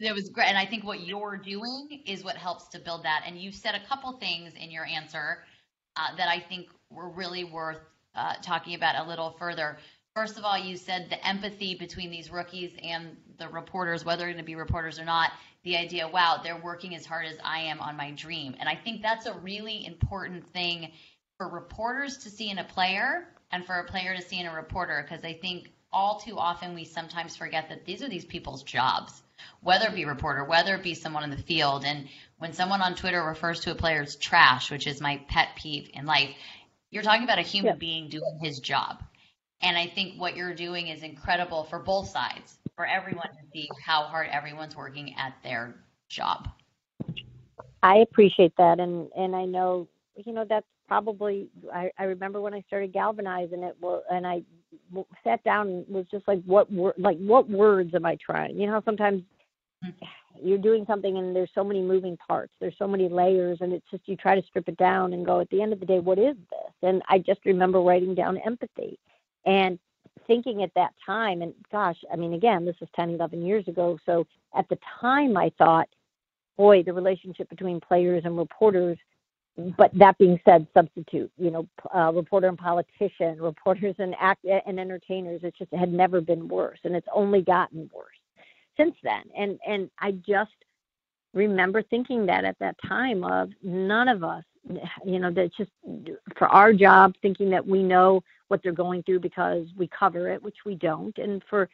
[0.00, 0.48] it was great.
[0.48, 3.22] And I think what you're doing is what helps to build that.
[3.26, 5.44] And you said a couple things in your answer
[5.96, 7.78] uh, that I think were really worth
[8.14, 9.78] uh, talking about a little further.
[10.14, 14.28] First of all, you said the empathy between these rookies and the reporters, whether they're
[14.28, 15.32] going to be reporters or not,
[15.64, 18.54] the idea, wow, they're working as hard as I am on my dream.
[18.60, 20.92] And I think that's a really important thing
[21.38, 24.54] for reporters to see in a player and for a player to see in a
[24.54, 28.62] reporter, because I think all too often we sometimes forget that these are these people's
[28.62, 29.23] jobs
[29.60, 31.84] whether it be a reporter, whether it be someone in the field.
[31.84, 35.48] And when someone on Twitter refers to a player as trash, which is my pet
[35.56, 36.30] peeve in life,
[36.90, 37.78] you're talking about a human yeah.
[37.78, 39.02] being doing his job.
[39.60, 43.68] And I think what you're doing is incredible for both sides, for everyone to see
[43.84, 45.74] how hard everyone's working at their
[46.08, 46.48] job.
[47.82, 52.54] I appreciate that, and and I know you know that's probably I, I remember when
[52.54, 54.42] I started galvanizing it well and I
[55.22, 58.66] sat down and was just like what word like what words am I trying you
[58.66, 59.22] know sometimes
[59.84, 60.46] mm-hmm.
[60.46, 63.86] you're doing something and there's so many moving parts there's so many layers and it's
[63.90, 65.98] just you try to strip it down and go at the end of the day
[65.98, 68.98] what is this and I just remember writing down empathy
[69.44, 69.78] and
[70.26, 73.98] thinking at that time and gosh I mean again this was 10 11 years ago
[74.06, 75.88] so at the time I thought
[76.56, 78.98] boy the relationship between players and reporters
[79.56, 84.80] but that being said, substitute, you know, uh, reporter and politician, reporters and act and
[84.80, 85.40] entertainers.
[85.44, 88.16] It just had never been worse, and it's only gotten worse
[88.76, 89.22] since then.
[89.36, 90.52] And and I just
[91.34, 94.44] remember thinking that at that time of none of us,
[95.04, 95.70] you know, that just
[96.36, 100.42] for our job, thinking that we know what they're going through because we cover it,
[100.42, 101.68] which we don't, and for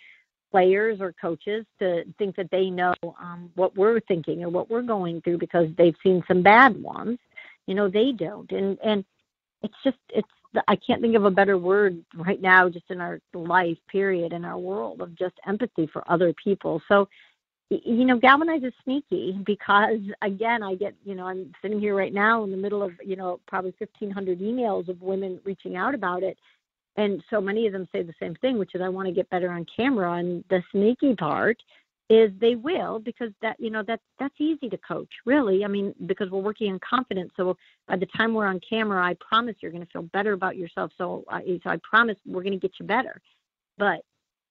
[0.51, 4.83] players or coaches to think that they know um, what we're thinking or what we're
[4.83, 7.19] going through because they've seen some bad ones
[7.67, 9.05] you know they don't and and
[9.63, 10.29] it's just it's
[10.67, 14.45] I can't think of a better word right now, just in our life, period, in
[14.45, 16.83] our world of just empathy for other people.
[16.89, 17.09] So,
[17.69, 22.13] you know, galvanize is sneaky because again, I get, you know, I'm sitting here right
[22.13, 26.25] now in the middle of, you know, probably 1,500 emails of women reaching out about
[26.25, 26.37] it.
[26.97, 29.31] And so many of them say the same thing, which is I want to get
[29.31, 30.15] better on camera.
[30.15, 31.63] And the sneaky part
[32.11, 35.65] is they will because that you know that that's easy to coach really.
[35.65, 37.31] I mean because we're working in confidence.
[37.37, 40.57] So by the time we're on camera i promise you're going to feel better about
[40.57, 40.91] yourself.
[40.99, 43.23] So i so i promise we're going to get you better.
[43.79, 44.05] But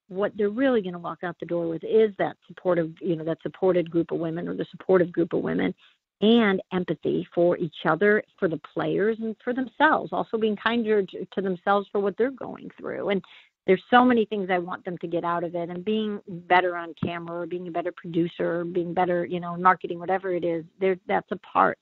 [0.07, 3.25] what they're really going to walk out the door with is that supportive you know
[3.25, 5.75] that supported group of women or the supportive group of women
[6.21, 10.11] and empathy for each other for the players and for themselves.
[10.11, 13.09] Also being kinder to themselves for what they're going through.
[13.09, 13.23] And
[13.69, 16.75] there's so many things I want them to get out of it and being better
[16.75, 20.43] on camera or being a better producer or being better, you know, marketing, whatever it
[20.43, 21.77] is, there that's a part.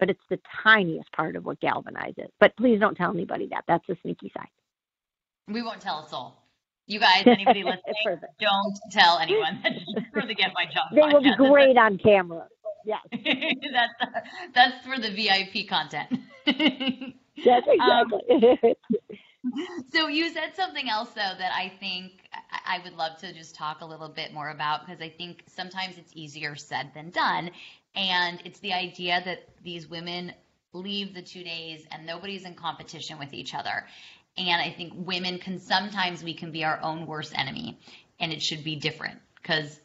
[0.00, 2.26] But it's the tiniest part of what galvanizes.
[2.40, 3.62] But please don't tell anybody that.
[3.68, 4.48] That's the sneaky side.
[5.46, 6.34] We won't tell a soul.
[6.88, 9.74] You guys, anybody listening, don't tell anyone that
[10.12, 10.88] for the Get My Job.
[10.92, 12.48] They will be great on camera.
[12.84, 12.98] Yes.
[13.12, 13.92] that's
[14.56, 16.08] that's for the VIP content.
[16.46, 17.78] yes, exactly.
[17.78, 18.74] Um,
[19.92, 22.12] so you said something else though that I think
[22.66, 25.96] I would love to just talk a little bit more about because I think sometimes
[25.98, 27.50] it's easier said than done.
[27.94, 30.32] And it's the idea that these women
[30.72, 33.86] leave the two days and nobody's in competition with each other.
[34.36, 37.78] And I think women can sometimes we can be our own worst enemy
[38.20, 39.80] and it should be different because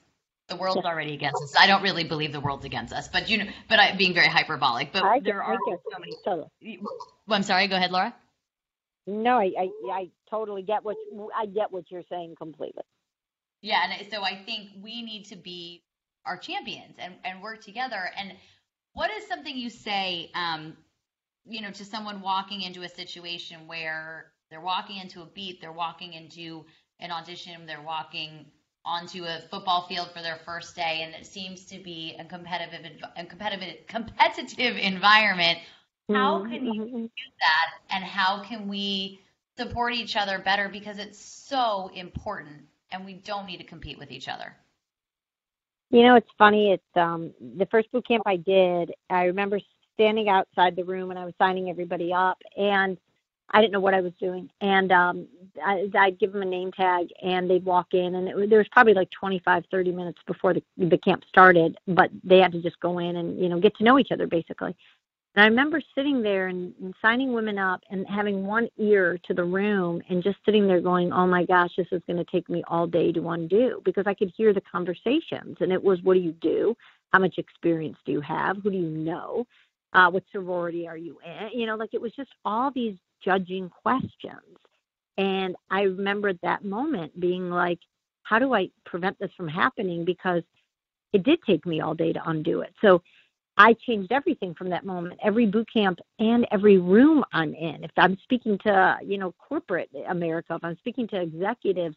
[0.47, 1.55] the world's already against us.
[1.57, 4.27] I don't really believe the world's against us, but you know, but I, being very
[4.27, 4.91] hyperbolic.
[4.91, 5.57] But I there are
[5.89, 6.79] so many.
[6.79, 7.67] Well, I'm sorry.
[7.67, 8.13] Go ahead, Laura.
[9.05, 10.95] No, I, I, I totally get what
[11.35, 12.83] I get what you're saying completely.
[13.61, 15.83] Yeah, and so I think we need to be
[16.25, 18.09] our champions and, and work together.
[18.17, 18.33] And
[18.93, 20.77] what is something you say, um,
[21.45, 25.71] you know, to someone walking into a situation where they're walking into a beat, they're
[25.71, 26.65] walking into
[26.99, 28.45] an audition, they're walking
[28.85, 33.01] onto a football field for their first day, and it seems to be a competitive,
[33.15, 35.59] a competitive, competitive environment
[36.11, 37.01] how mm-hmm, can you mm-hmm.
[37.03, 39.21] do that and how can we
[39.57, 40.69] support each other better?
[40.69, 42.61] Because it's so important
[42.91, 44.55] and we don't need to compete with each other.
[45.89, 49.59] You know it's funny it's um the first boot camp i did i remember
[49.93, 52.97] standing outside the room and i was signing everybody up and
[53.51, 55.27] i didn't know what i was doing and um
[55.63, 58.67] I, i'd give them a name tag and they'd walk in and it, there was
[58.71, 62.79] probably like 25 30 minutes before the the camp started but they had to just
[62.79, 64.75] go in and you know get to know each other basically
[65.35, 69.33] and I remember sitting there and, and signing women up and having one ear to
[69.33, 72.49] the room and just sitting there going, oh my gosh, this is going to take
[72.49, 75.57] me all day to undo because I could hear the conversations.
[75.59, 76.75] And it was, what do you do?
[77.11, 78.57] How much experience do you have?
[78.57, 79.45] Who do you know?
[79.93, 81.59] Uh, what sorority are you in?
[81.59, 84.57] You know, like it was just all these judging questions.
[85.17, 87.79] And I remember that moment being like,
[88.23, 90.05] how do I prevent this from happening?
[90.05, 90.43] Because
[91.11, 92.73] it did take me all day to undo it.
[92.81, 93.01] So
[93.57, 95.19] I changed everything from that moment.
[95.23, 97.83] Every boot camp and every room I'm in.
[97.83, 101.95] If I'm speaking to, you know, corporate America, if I'm speaking to executives,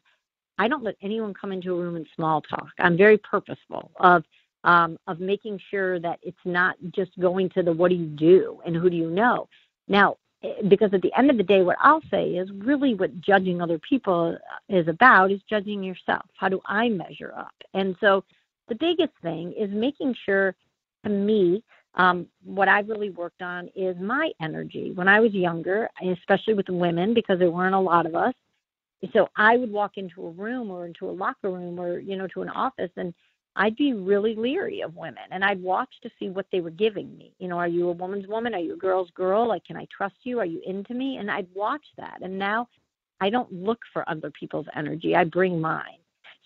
[0.58, 2.68] I don't let anyone come into a room and small talk.
[2.78, 4.24] I'm very purposeful of
[4.64, 8.60] um, of making sure that it's not just going to the what do you do
[8.66, 9.48] and who do you know.
[9.86, 13.20] Now, eh, because at the end of the day, what I'll say is really what
[13.20, 14.36] judging other people
[14.68, 16.26] is about is judging yourself.
[16.34, 17.54] How do I measure up?
[17.74, 18.24] And so
[18.68, 20.56] the biggest thing is making sure
[21.06, 21.62] to me,
[21.94, 24.92] um, what I've really worked on is my energy.
[24.94, 28.34] When I was younger, especially with women, because there weren't a lot of us,
[29.12, 32.26] so I would walk into a room or into a locker room or you know
[32.28, 33.14] to an office, and
[33.54, 37.16] I'd be really leery of women, and I'd watch to see what they were giving
[37.16, 37.32] me.
[37.38, 38.54] You know, are you a woman's woman?
[38.54, 39.48] Are you a girl's girl?
[39.48, 40.38] Like, can I trust you?
[40.38, 41.16] Are you into me?
[41.16, 42.68] And I'd watch that, and now
[43.20, 45.16] I don't look for other people's energy.
[45.16, 45.98] I bring mine.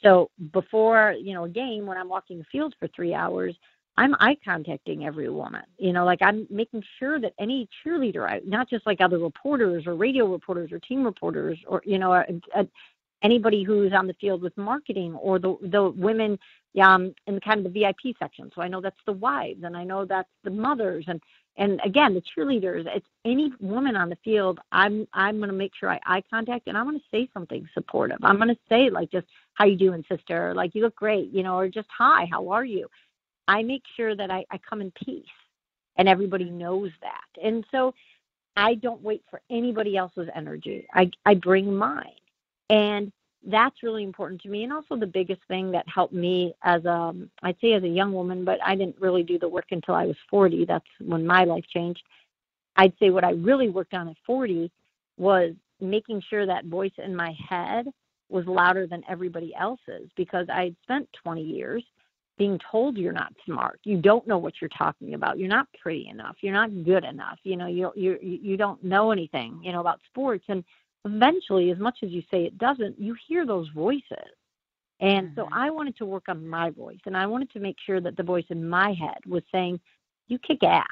[0.02, 3.56] So before you know a game, when I'm walking the field for three hours,
[3.96, 5.62] I'm eye contacting every woman.
[5.78, 9.94] You know, like I'm making sure that any cheerleader, not just like other reporters or
[9.94, 12.24] radio reporters or team reporters or you know, uh,
[12.54, 12.64] uh,
[13.22, 16.38] anybody who's on the field with marketing or the the women
[16.80, 18.50] um, in kind of the VIP section.
[18.54, 21.20] So I know that's the wives and I know that's the mothers and
[21.56, 22.86] and again the cheerleaders.
[22.86, 24.60] It's any woman on the field.
[24.72, 27.68] I'm I'm going to make sure I eye contact and I'm going to say something
[27.74, 28.18] supportive.
[28.22, 30.54] I'm going to say like just how you doing, sister?
[30.54, 32.88] Like you look great, you know, or just hi, how are you?
[33.50, 35.24] I make sure that I, I come in peace
[35.96, 37.42] and everybody knows that.
[37.42, 37.92] And so
[38.56, 40.86] I don't wait for anybody else's energy.
[40.94, 42.12] I, I bring mine.
[42.68, 43.10] And
[43.44, 44.62] that's really important to me.
[44.62, 48.12] And also the biggest thing that helped me as a, I'd say as a young
[48.12, 50.64] woman, but I didn't really do the work until I was 40.
[50.66, 52.04] That's when my life changed.
[52.76, 54.70] I'd say what I really worked on at 40
[55.16, 57.88] was making sure that voice in my head
[58.28, 61.82] was louder than everybody else's because I had spent 20 years
[62.40, 63.80] being told you're not smart.
[63.84, 65.38] You don't know what you're talking about.
[65.38, 66.36] You're not pretty enough.
[66.40, 67.38] You're not good enough.
[67.42, 70.64] You know, you you you don't know anything, you know, about sports and
[71.04, 74.32] eventually as much as you say it doesn't, you hear those voices.
[75.00, 75.38] And mm-hmm.
[75.38, 78.16] so I wanted to work on my voice and I wanted to make sure that
[78.16, 79.78] the voice in my head was saying,
[80.28, 80.86] You kick ass.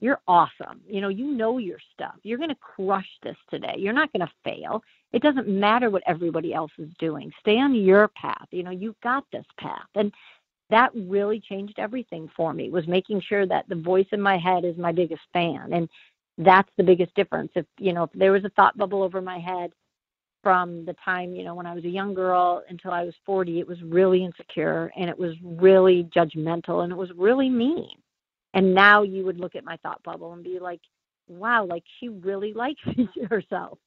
[0.00, 0.80] You're awesome.
[0.88, 2.14] You know, you know your stuff.
[2.22, 3.74] You're going to crush this today.
[3.76, 4.82] You're not going to fail.
[5.12, 7.30] It doesn't matter what everybody else is doing.
[7.40, 8.48] Stay on your path.
[8.50, 9.86] You know, you've got this path.
[9.94, 10.12] And
[10.72, 14.64] that really changed everything for me was making sure that the voice in my head
[14.64, 15.72] is my biggest fan.
[15.72, 15.88] And
[16.38, 17.52] that's the biggest difference.
[17.54, 19.72] If you know if there was a thought bubble over my head
[20.42, 23.60] from the time you know when i was a young girl until i was 40
[23.60, 27.96] it was really insecure and it was really judgmental and it was really mean.
[28.54, 30.80] And now you would look at my thought bubble and be like
[31.28, 32.82] wow like she really likes
[33.30, 33.78] herself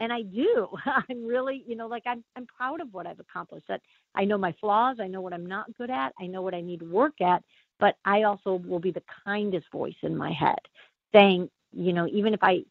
[0.00, 0.68] and I do.
[0.86, 3.66] I'm really, you know, like I'm I'm proud of what I've accomplished.
[3.68, 3.82] That
[4.14, 6.60] I know my flaws, I know what I'm not good at, I know what I
[6.60, 7.42] need to work at,
[7.78, 10.58] but I also will be the kindest voice in my head
[11.12, 12.64] saying, you know, even if I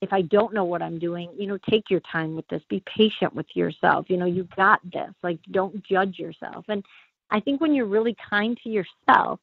[0.00, 2.60] if I don't know what I'm doing, you know, take your time with this.
[2.68, 4.06] Be patient with yourself.
[4.10, 5.12] You know, you got this.
[5.22, 6.64] Like don't judge yourself.
[6.68, 6.84] And
[7.30, 9.40] I think when you're really kind to yourself,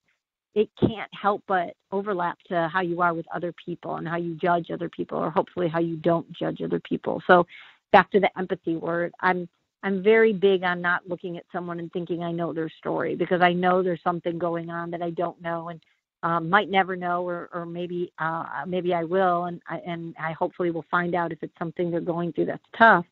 [0.55, 4.35] it can't help but overlap to how you are with other people and how you
[4.35, 7.21] judge other people or hopefully how you don't judge other people.
[7.27, 7.45] So
[7.91, 9.47] back to the empathy word i'm
[9.83, 13.41] i'm very big on not looking at someone and thinking i know their story because
[13.41, 15.81] i know there's something going on that i don't know and
[16.21, 20.33] um, might never know or, or maybe uh, maybe i will and I, and i
[20.33, 23.05] hopefully will find out if it's something they're going through that's tough.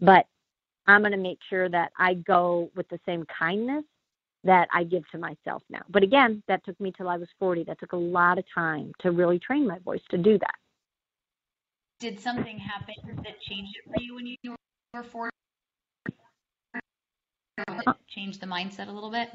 [0.00, 0.26] But
[0.86, 3.84] i'm going to make sure that i go with the same kindness
[4.44, 5.82] that I give to myself now.
[5.90, 7.64] But again, that took me till I was 40.
[7.64, 10.54] That took a lot of time to really train my voice to do that.
[12.00, 14.56] Did something happen that changed it for you when you
[14.92, 15.30] were 40?
[18.08, 19.30] Changed the mindset a little bit?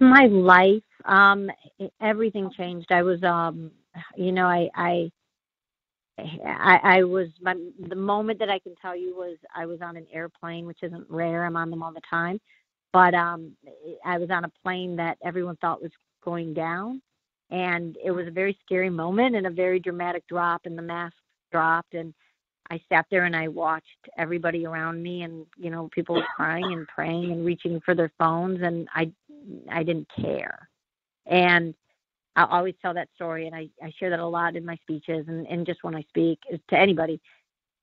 [0.00, 1.50] My life, um,
[2.00, 2.90] everything changed.
[2.90, 3.70] I was, um,
[4.16, 5.10] you know, I, I,
[6.18, 7.54] I, I was my,
[7.88, 11.04] the moment that I can tell you was I was on an airplane, which isn't
[11.10, 11.44] rare.
[11.44, 12.40] I'm on them all the time
[12.92, 13.52] but um,
[14.04, 15.90] I was on a plane that everyone thought was
[16.22, 17.00] going down,
[17.50, 21.16] and it was a very scary moment and a very dramatic drop, and the mask
[21.50, 22.14] dropped, and
[22.70, 23.86] I sat there and I watched
[24.16, 28.12] everybody around me, and you know, people were crying and praying and reaching for their
[28.18, 29.10] phones, and I,
[29.70, 30.68] I didn't care,
[31.26, 31.74] and
[32.36, 35.26] I always tell that story, and I, I share that a lot in my speeches
[35.28, 36.38] and, and just when I speak
[36.68, 37.20] to anybody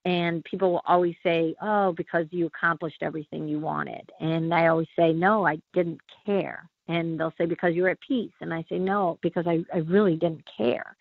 [0.06, 4.88] and people will always say, "Oh, because you accomplished everything you wanted." And I always
[4.96, 8.80] say, "No, I didn't care." And they'll say, "Because you're at peace." And I say,
[8.80, 10.96] "No, because I I really didn't care."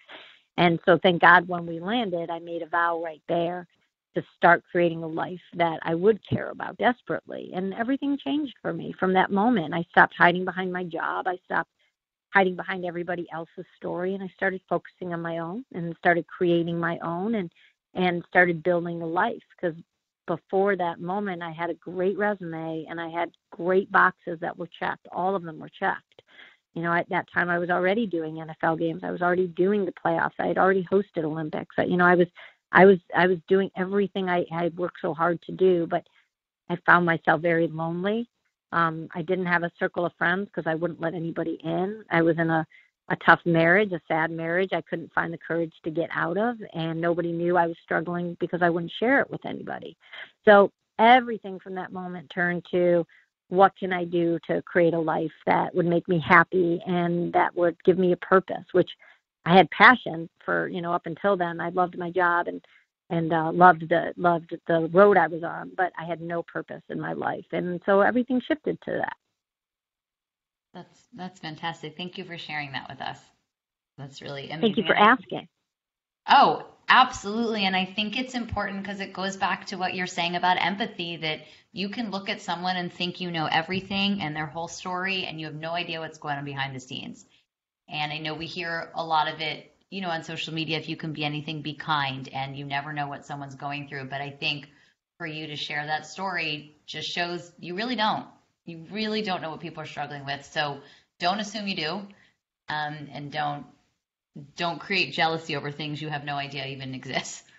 [0.57, 3.66] And so thank God when we landed, I made a vow right there
[4.14, 7.53] to start creating a life that I would care about desperately.
[7.55, 9.74] And everything changed for me from that moment.
[9.74, 11.28] I stopped hiding behind my job.
[11.28, 11.70] I stopped
[12.34, 16.78] hiding behind everybody else's story and I started focusing on my own and started creating
[16.78, 17.51] my own and
[17.95, 19.76] and started building a life because
[20.26, 24.68] before that moment I had a great resume and I had great boxes that were
[24.78, 25.09] checked.
[25.11, 26.22] All of them were checked.
[26.74, 29.01] You know, at that time I was already doing NFL games.
[29.03, 30.39] I was already doing the playoffs.
[30.39, 31.74] I had already hosted Olympics.
[31.78, 32.28] You know, I was
[32.70, 36.07] I was I was doing everything I had worked so hard to do, but
[36.68, 38.28] I found myself very lonely.
[38.72, 42.05] Um, I didn't have a circle of friends because I wouldn't let anybody in.
[42.11, 42.66] I was in a
[43.11, 46.56] a tough marriage, a sad marriage I couldn't find the courage to get out of,
[46.74, 49.96] and nobody knew I was struggling because I wouldn't share it with anybody.
[50.44, 53.06] So everything from that moment turned to
[53.48, 57.54] what can I do to create a life that would make me happy and that
[57.56, 58.90] would give me a purpose, which
[59.46, 61.61] I had passion for, you know, up until then.
[61.61, 62.62] I loved my job and
[63.11, 66.82] and uh, loved the loved the road I was on, but I had no purpose
[66.90, 69.16] in my life, and so everything shifted to that.
[70.74, 71.96] That's that's fantastic.
[71.96, 73.18] Thank you for sharing that with us.
[73.96, 74.60] That's really amazing.
[74.60, 75.48] Thank you for asking.
[76.28, 77.64] Oh, absolutely.
[77.64, 81.16] And I think it's important because it goes back to what you're saying about empathy
[81.16, 81.40] that
[81.72, 85.40] you can look at someone and think you know everything and their whole story and
[85.40, 87.24] you have no idea what's going on behind the scenes.
[87.88, 90.88] And I know we hear a lot of it, you know, on social media if
[90.88, 94.04] you can be anything, be kind and you never know what someone's going through.
[94.04, 94.68] But I think
[95.16, 98.26] for you to share that story just shows you really don't
[98.68, 100.44] you really don't know what people are struggling with.
[100.44, 100.80] So
[101.18, 101.92] don't assume you do,
[102.68, 103.66] um, and don't
[104.56, 107.44] don't create jealousy over things you have no idea even exist.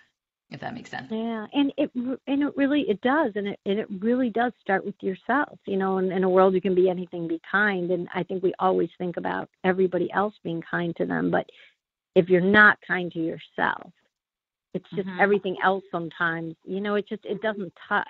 [0.50, 1.12] If that makes sense.
[1.12, 4.84] Yeah, and it and it really it does, and it and it really does start
[4.84, 5.58] with yourself.
[5.66, 8.42] You know, in, in a world you can be anything, be kind, and I think
[8.42, 11.48] we always think about everybody else being kind to them, but
[12.16, 13.92] if you're not kind to yourself,
[14.74, 15.20] it's just Mhm.
[15.20, 18.06] everything else sometimes you know it just it doesn't touch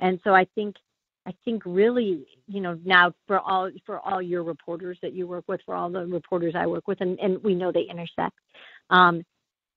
[0.00, 0.76] and so i think
[1.26, 5.44] i think really you know now for all for all your reporters that you work
[5.48, 8.36] with for all the reporters i work with and and we know they intersect
[8.90, 9.22] um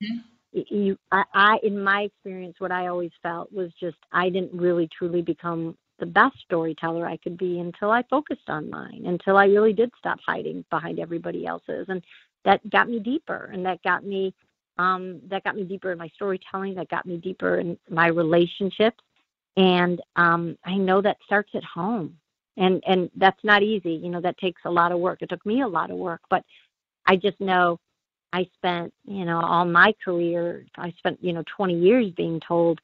[0.04, 0.24] Mhm.
[0.54, 4.54] y- you I, I in my experience what i always felt was just i didn't
[4.54, 9.38] really truly become the best storyteller i could be until i focused on mine until
[9.38, 12.04] i really did stop hiding behind everybody else's and
[12.46, 14.34] that got me deeper and that got me
[14.80, 19.04] um, that got me deeper in my storytelling that got me deeper in my relationships
[19.58, 22.18] and um, i know that starts at home.
[22.60, 23.94] And and that's not easy.
[23.94, 25.22] You know that takes a lot of work.
[25.22, 26.44] It took me a lot of work but
[27.06, 27.80] i just know
[28.34, 32.80] i spent you know all my career i spent you know 20 years being told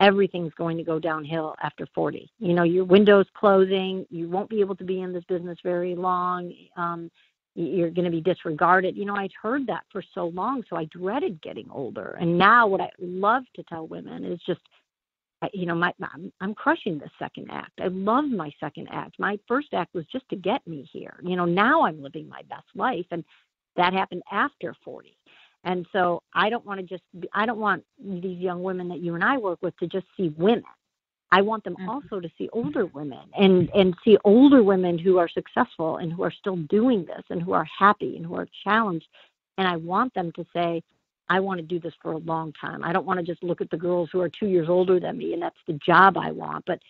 [0.00, 4.04] everything's going to go downhill after 40 you know your window's closing.
[4.10, 6.52] You won't be able to be in this business very long.
[6.76, 7.10] Um
[7.54, 8.96] you're going to be disregarded.
[8.96, 12.16] You know, I'd heard that for so long, so I dreaded getting older.
[12.20, 14.60] And now, what I love to tell women is just,
[15.52, 16.08] you know, my, my
[16.40, 17.80] I'm crushing the second act.
[17.80, 19.18] I love my second act.
[19.18, 21.16] My first act was just to get me here.
[21.22, 23.24] You know, now I'm living my best life, and
[23.76, 25.16] that happened after 40.
[25.64, 29.00] And so I don't want to just, be, I don't want these young women that
[29.00, 30.64] you and I work with to just see women.
[31.32, 31.88] I want them Mhm.
[31.88, 36.22] also to see older women and and see older women who are successful and who
[36.22, 39.08] are still doing this and who are happy and who are challenged.
[39.58, 40.82] And I want them to say,
[41.28, 42.84] I want to do this for a long time.
[42.84, 45.18] I don't want to just look at the girls who are two years older than
[45.18, 46.80] me and that's the job I want, but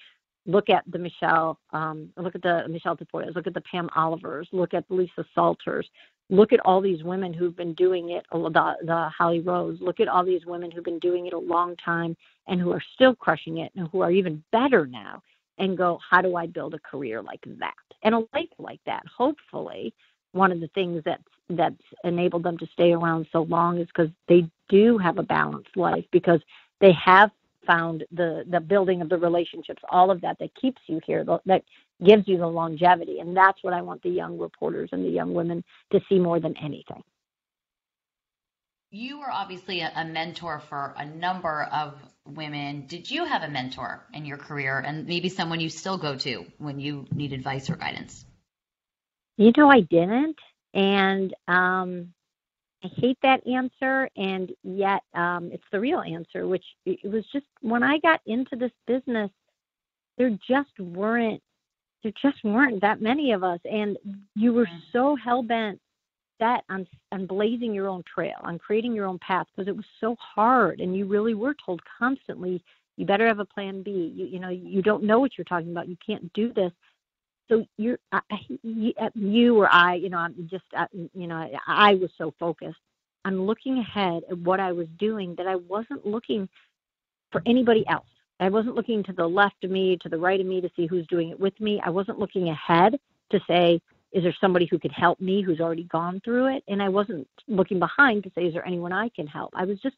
[0.46, 4.48] look at the Michelle, um, look at the Michelle Tafoyas, look at the Pam Olivers,
[4.52, 5.88] look at the Lisa Salters,
[6.30, 10.08] look at all these women who've been doing it, the, the Holly Rowes, look at
[10.08, 12.16] all these women who've been doing it a long time
[12.46, 15.22] and who are still crushing it and who are even better now
[15.58, 19.02] and go, how do I build a career like that and a life like that?
[19.16, 19.94] Hopefully,
[20.32, 21.74] one of the things that's that's
[22.04, 26.04] enabled them to stay around so long is because they do have a balanced life
[26.10, 26.40] because
[26.80, 27.30] they have
[27.66, 31.62] found the the building of the relationships, all of that that keeps you here, that
[32.04, 35.34] gives you the longevity, and that's what I want the young reporters and the young
[35.34, 37.02] women to see more than anything.
[38.90, 41.94] You were obviously a, a mentor for a number of
[42.26, 42.86] women.
[42.86, 46.46] Did you have a mentor in your career and maybe someone you still go to
[46.58, 48.24] when you need advice or guidance?
[49.36, 50.38] You know, I didn't,
[50.74, 52.12] and um,
[52.84, 57.46] I hate that answer, and yet um, it's the real answer, which it was just
[57.62, 59.30] when I got into this business,
[60.18, 61.42] there just weren't
[62.02, 63.98] there just weren't that many of us, and
[64.34, 64.82] you were Mhm.
[64.92, 65.80] so hell bent
[66.38, 69.86] set on on blazing your own trail, on creating your own path, because it was
[70.00, 72.62] so hard, and you really were told constantly,
[72.96, 74.12] you better have a plan B.
[74.14, 75.88] You you know you don't know what you're talking about.
[75.88, 76.72] You can't do this
[77.48, 78.20] so you, uh,
[79.14, 82.78] you or I, you know, I'm just uh, you know, I, was so focused
[83.24, 86.48] on looking ahead at what I was doing that I wasn't looking
[87.32, 88.06] for anybody else.
[88.40, 90.86] I wasn't looking to the left of me, to the right of me to see
[90.86, 91.80] who's doing it with me.
[91.84, 92.98] I wasn't looking ahead
[93.30, 93.80] to say,
[94.12, 96.64] is there somebody who could help me who's already gone through it?
[96.68, 99.50] And I wasn't looking behind to say, is there anyone I can help?
[99.54, 99.96] I was just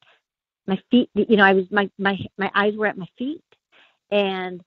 [0.66, 3.44] my feet, you know, I was my my my eyes were at my feet,
[4.10, 4.62] and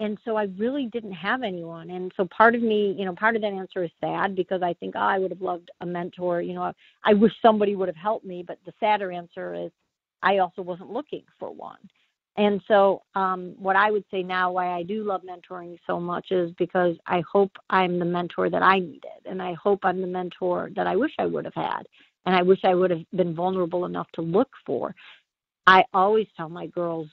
[0.00, 1.90] and so I really didn't have anyone.
[1.90, 4.74] And so part of me, you know, part of that answer is sad because I
[4.74, 6.40] think oh, I would have loved a mentor.
[6.40, 6.72] You know,
[7.04, 8.44] I, wish somebody would have helped me.
[8.46, 9.72] But the sadder answer is
[10.22, 11.78] I also wasn't looking for one.
[12.36, 16.30] And so, um, what I would say now, why I do love mentoring so much,
[16.30, 20.06] is because I hope I'm the mentor that I needed, and I hope I'm the
[20.06, 21.82] mentor that I wish I would have had,
[22.26, 24.94] and I wish I would have been vulnerable enough to look for.
[25.66, 27.08] I always tell my girls,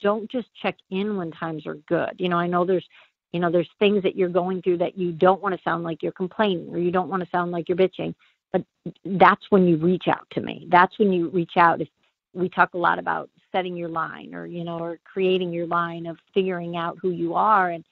[0.00, 2.14] don't just check in when times are good.
[2.18, 2.86] You know, I know there's,
[3.32, 6.02] you know, there's things that you're going through that you don't want to sound like
[6.02, 8.14] you're complaining or you don't want to sound like you're bitching,
[8.52, 8.64] but
[9.04, 10.66] that's when you reach out to me.
[10.70, 11.80] That's when you reach out.
[11.80, 11.88] If
[12.36, 16.06] we talk a lot about setting your line or you know or creating your line
[16.06, 17.84] of figuring out who you are and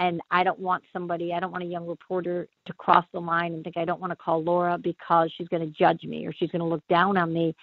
[0.00, 3.54] and I don't want somebody I don't want a young reporter to cross the line
[3.54, 6.32] and think I don't want to call Laura because she's going to judge me or
[6.32, 7.54] she's going to look down on me.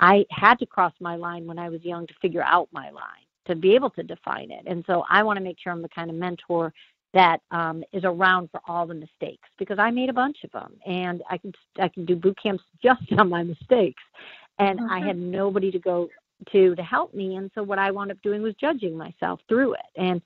[0.00, 3.24] I had to cross my line when I was young to figure out my line
[3.46, 4.62] to be able to define it.
[4.66, 6.72] And so I want to make sure I'm the kind of mentor
[7.12, 10.74] that um, is around for all the mistakes because I made a bunch of them,
[10.84, 14.02] and I can I can do boot camps just on my mistakes,
[14.58, 16.08] and I had nobody to go
[16.50, 17.36] to to help me.
[17.36, 20.20] And so what I wound up doing was judging myself through it and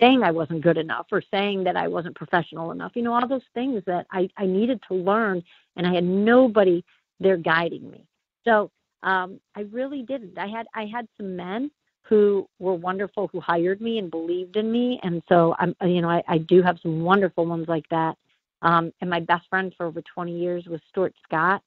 [0.00, 2.92] saying I wasn't good enough or saying that I wasn't professional enough.
[2.94, 5.42] You know, all those things that I I needed to learn,
[5.76, 6.84] and I had nobody
[7.20, 8.06] there guiding me.
[8.46, 8.70] So
[9.04, 10.38] um, I really didn't.
[10.38, 11.70] I had I had some men
[12.02, 16.10] who were wonderful who hired me and believed in me and so i'm you know
[16.10, 18.14] i, I do have some wonderful ones like that
[18.60, 21.62] um, and my best friend for over 20 years was stuart scott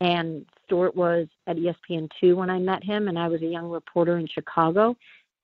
[0.00, 4.18] and Stuart was at ESPN2 when I met him, and I was a young reporter
[4.18, 4.96] in Chicago.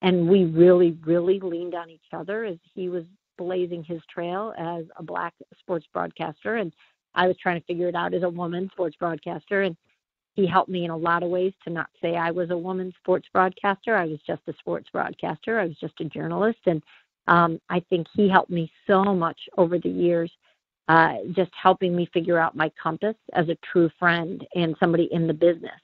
[0.03, 3.05] And we really, really leaned on each other as he was
[3.39, 6.57] blazing his trail as a black sports broadcaster.
[6.57, 6.73] And
[7.15, 9.63] I was trying to figure it out as a woman sports broadcaster.
[9.63, 9.77] And
[10.35, 12.93] he helped me in a lot of ways to not say I was a woman
[12.99, 13.95] sports broadcaster.
[13.97, 15.59] I was just a sports broadcaster.
[15.59, 16.61] I was just a journalist.
[16.67, 16.83] And
[17.29, 20.33] um, I think he helped me so much over the years,
[20.89, 25.27] uh, just helping me figure out my compass as a true friend and somebody in
[25.27, 25.81] the business.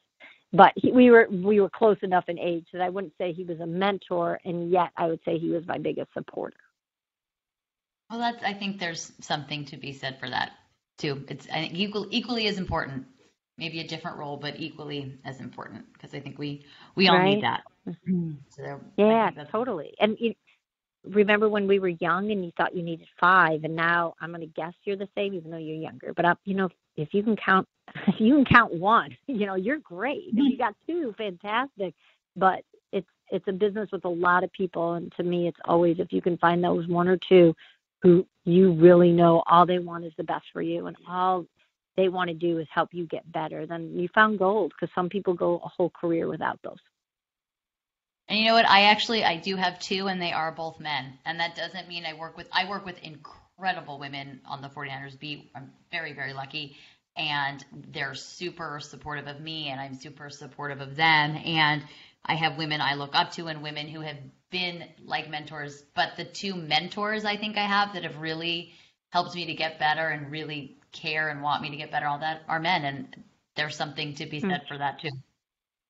[0.52, 3.44] But he, we were we were close enough in age that I wouldn't say he
[3.44, 6.56] was a mentor, and yet I would say he was my biggest supporter.
[8.08, 10.52] Well, that's I think there's something to be said for that
[10.96, 11.22] too.
[11.28, 13.06] It's I think equal, equally as important.
[13.58, 17.34] Maybe a different role, but equally as important because I think we we all right?
[17.34, 17.62] need that.
[17.88, 18.32] Mm-hmm.
[18.48, 19.94] So yeah, totally.
[20.00, 20.34] And you,
[21.04, 24.40] remember when we were young and you thought you needed five, and now I'm going
[24.40, 26.12] to guess you're the same, even though you're younger.
[26.14, 27.66] But up, you know, if you can count,
[28.06, 30.24] if you can count one, you know, you're great.
[30.28, 31.94] If you got two, fantastic.
[32.36, 35.98] But it's it's a business with a lot of people, and to me, it's always
[35.98, 37.54] if you can find those one or two
[38.02, 41.44] who you really know all they want is the best for you, and all
[41.98, 44.72] they want to do is help you get better, then you found gold.
[44.72, 46.78] Because some people go a whole career without those.
[48.28, 48.68] And you know what?
[48.68, 51.18] I actually I do have two, and they are both men.
[51.26, 55.18] And that doesn't mean I work with I work with incredible women on the 49ers
[55.18, 55.50] beat.
[55.56, 56.76] I'm very very lucky,
[57.16, 61.36] and they're super supportive of me, and I'm super supportive of them.
[61.36, 61.82] And
[62.24, 64.18] I have women I look up to, and women who have
[64.50, 65.82] been like mentors.
[65.96, 68.72] But the two mentors I think I have that have really
[69.10, 72.18] helped me to get better and really care and want me to get better, all
[72.18, 73.16] that are men, and
[73.56, 74.68] there's something to be said mm-hmm.
[74.68, 75.10] for that too.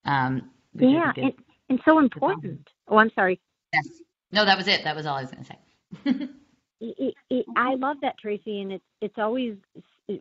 [0.05, 1.33] Um, yeah, and,
[1.69, 2.67] and so important.
[2.87, 3.39] Oh, I'm sorry.
[3.73, 3.87] Yes.
[4.31, 4.83] No, that was it.
[4.83, 6.29] That was all I was going to say.
[6.81, 9.55] it, it, I love that, Tracy, and it's it's always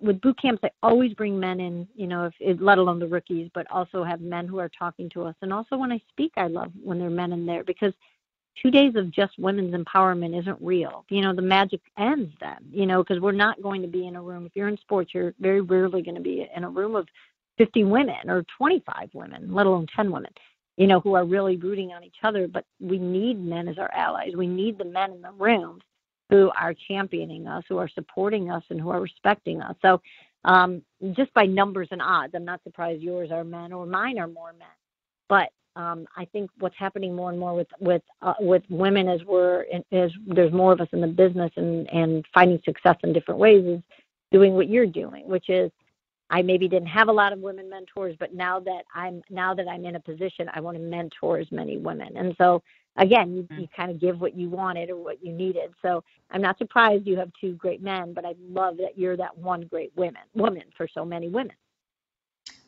[0.03, 0.61] with boot camps.
[0.63, 4.21] I always bring men in, you know, if let alone the rookies, but also have
[4.21, 5.35] men who are talking to us.
[5.43, 7.93] And also when I speak, I love when there are men in there because
[8.63, 11.05] two days of just women's empowerment isn't real.
[11.09, 14.17] You know, the magic ends then, you know, because we're not going to be in
[14.17, 14.47] a room.
[14.47, 17.07] If you're in sports, you're very rarely going to be in a room of
[17.59, 20.33] 50 women or 25 women, let alone 10 women,
[20.77, 22.49] you know, who are really rooting on each other.
[22.49, 24.33] But we need men as our allies.
[24.37, 25.81] We need the men in the room
[26.31, 29.75] who are championing us, who are supporting us, and who are respecting us.
[29.83, 30.01] So,
[30.45, 30.83] um,
[31.13, 34.53] just by numbers and odds, I'm not surprised yours are men or mine are more
[34.53, 34.69] men.
[35.29, 39.23] But um, I think what's happening more and more with with uh, with women as
[39.25, 43.39] we're as there's more of us in the business and and finding success in different
[43.39, 43.81] ways is
[44.33, 45.71] doing what you're doing, which is
[46.31, 49.69] I maybe didn't have a lot of women mentors, but now that I'm now that
[49.69, 52.17] I'm in a position, I want to mentor as many women.
[52.17, 52.61] And so
[52.97, 53.61] again, you, mm-hmm.
[53.61, 55.71] you kind of give what you wanted or what you needed.
[55.81, 56.03] So
[56.33, 59.63] I'm not surprised you have two great men, but I love that you're that one
[59.69, 61.55] great woman woman for so many women.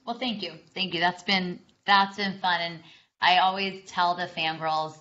[0.07, 1.01] Well, thank you, thank you.
[1.01, 2.81] That's been that's been fun, and
[3.21, 4.97] I always tell the fangirls,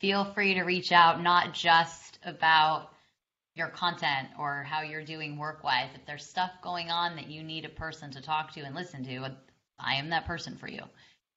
[0.00, 2.90] feel free to reach out, not just about
[3.54, 5.88] your content or how you're doing work wise.
[5.94, 9.04] If there's stuff going on that you need a person to talk to and listen
[9.04, 9.28] to,
[9.78, 10.82] I am that person for you.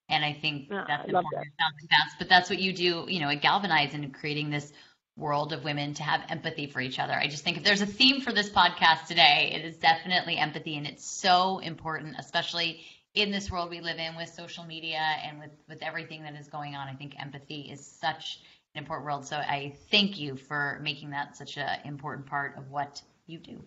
[0.09, 1.53] And I think yeah, that's I important.
[1.89, 2.09] That.
[2.19, 4.71] but that's what you do, you know, at Galvanize and creating this
[5.15, 7.13] world of women to have empathy for each other.
[7.13, 10.77] I just think if there's a theme for this podcast today, it is definitely empathy.
[10.77, 12.81] And it's so important, especially
[13.15, 16.47] in this world we live in with social media and with, with everything that is
[16.47, 16.87] going on.
[16.87, 18.39] I think empathy is such
[18.73, 19.25] an important world.
[19.25, 23.61] So I thank you for making that such an important part of what you do.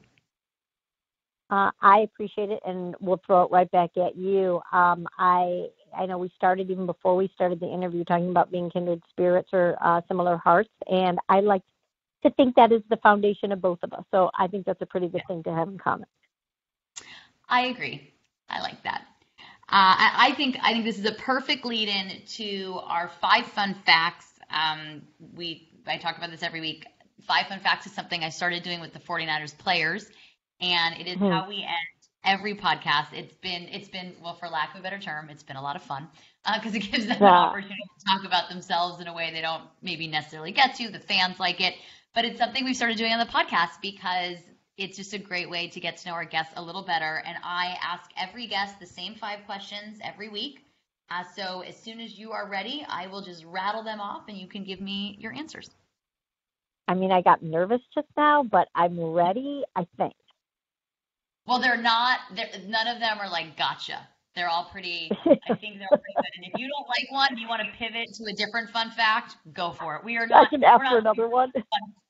[1.48, 4.60] Uh, I appreciate it, and we'll throw it right back at you.
[4.72, 8.68] Um, I I know we started even before we started the interview talking about being
[8.68, 11.62] kindred spirits or uh, similar hearts, and I like
[12.24, 14.02] to think that is the foundation of both of us.
[14.10, 16.08] So I think that's a pretty good thing to have in common.
[17.48, 18.12] I agree.
[18.50, 19.06] I like that.
[19.68, 23.74] Uh, I, I, think I think this is a perfect lead-in to our five fun
[23.84, 24.26] facts.
[24.48, 25.02] Um,
[25.34, 26.86] we I talk about this every week.
[27.22, 30.08] Five fun facts is something I started doing with the 49ers players,
[30.60, 31.32] and it is mm-hmm.
[31.32, 33.12] how we end every podcast.
[33.12, 35.74] It's been it's been well, for lack of a better term, it's been a lot
[35.74, 36.08] of fun
[36.54, 37.26] because uh, it gives them yeah.
[37.26, 40.90] an opportunity to talk about themselves in a way they don't maybe necessarily get to.
[40.90, 41.74] The fans like it,
[42.14, 44.38] but it's something we've started doing on the podcast because
[44.78, 47.22] it's just a great way to get to know our guests a little better.
[47.26, 50.64] And I ask every guest the same five questions every week.
[51.10, 54.36] Uh, so as soon as you are ready, I will just rattle them off and
[54.36, 55.70] you can give me your answers.
[56.88, 60.14] I mean, I got nervous just now, but I'm ready, I think.
[61.46, 64.06] Well, they're not, they're, none of them are like gotcha.
[64.34, 66.32] They're all pretty, I think they're pretty good.
[66.36, 69.36] And if you don't like one, you want to pivot to a different fun fact,
[69.54, 70.04] go for it.
[70.04, 70.46] We are not.
[70.46, 71.52] I can ask for another one.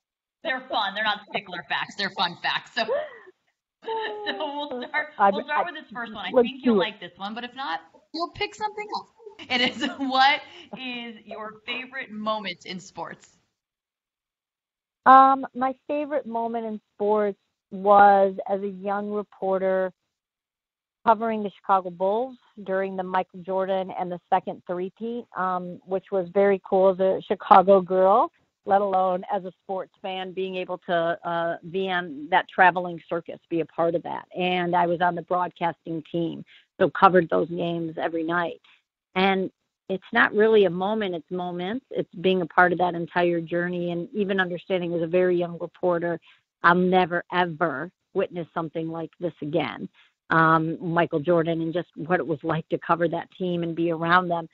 [0.47, 0.95] They're fun.
[0.95, 1.97] They're not stickler facts.
[1.97, 2.71] They're fun facts.
[2.75, 2.85] So,
[3.85, 5.09] so we'll start.
[5.33, 6.27] We'll start with this first one.
[6.27, 7.81] I think you'll like this one, but if not,
[8.15, 9.09] you'll pick something else.
[9.51, 10.41] It is what
[10.79, 13.37] is your favorite moment in sports?
[15.05, 17.39] Um, my favorite moment in sports
[17.71, 19.93] was as a young reporter
[21.07, 26.29] covering the Chicago Bulls during the Michael Jordan and the second three-peat, um, which was
[26.35, 28.33] very cool as a Chicago girl,
[28.67, 33.39] let alone as a sports fan, being able to uh, be on that traveling circus,
[33.49, 34.27] be a part of that.
[34.37, 36.45] And I was on the broadcasting team,
[36.79, 38.61] so covered those games every night.
[39.15, 39.51] And
[39.89, 41.87] it's not really a moment, it's moments.
[41.91, 45.59] It's being a part of that entire journey and even understanding as a very young
[45.61, 46.19] reporter,
[46.65, 49.89] I'll never ever witness something like this again.
[50.31, 53.93] Um, Michael Jordan and just what it was like to cover that team and be
[53.93, 54.49] around them.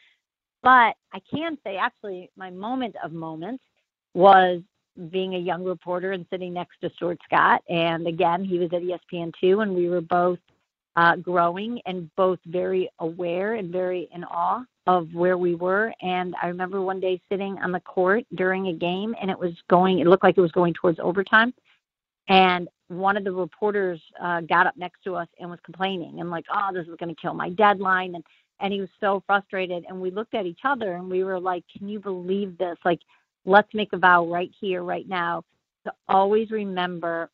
[0.62, 3.64] But I can say actually my moment of moments
[4.14, 4.60] was
[5.10, 7.62] being a young reporter and sitting next to Stuart Scott.
[7.68, 10.38] And again, he was at ESPN2 and we were both
[10.96, 15.92] uh, growing and both very aware and very in awe of where we were.
[16.02, 19.52] And I remember one day sitting on the court during a game, and it was
[19.68, 20.00] going.
[20.00, 21.54] It looked like it was going towards overtime,
[22.28, 26.30] and one of the reporters uh, got up next to us and was complaining and
[26.30, 28.24] like, "Oh, this is going to kill my deadline," and
[28.60, 29.84] and he was so frustrated.
[29.88, 32.76] And we looked at each other and we were like, "Can you believe this?
[32.84, 33.00] Like,
[33.44, 35.44] let's make a vow right here, right now."
[35.84, 37.28] To always remember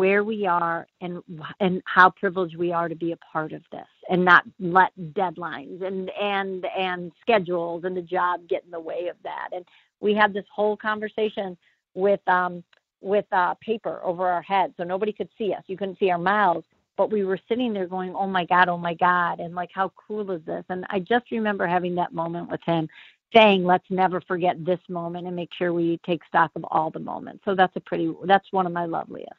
[0.00, 1.22] where we are and
[1.60, 5.84] and how privileged we are to be a part of this and not let deadlines
[5.84, 9.62] and and and schedules and the job get in the way of that and
[10.00, 11.54] we had this whole conversation
[11.94, 12.64] with um
[13.02, 16.18] with uh paper over our heads so nobody could see us you couldn't see our
[16.18, 16.64] mouths
[16.96, 19.92] but we were sitting there going oh my god oh my god and like how
[20.06, 22.88] cool is this and i just remember having that moment with him
[23.34, 26.98] saying let's never forget this moment and make sure we take stock of all the
[26.98, 29.34] moments so that's a pretty that's one of my loveliest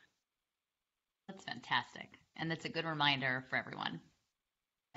[1.32, 4.02] that's fantastic, and that's a good reminder for everyone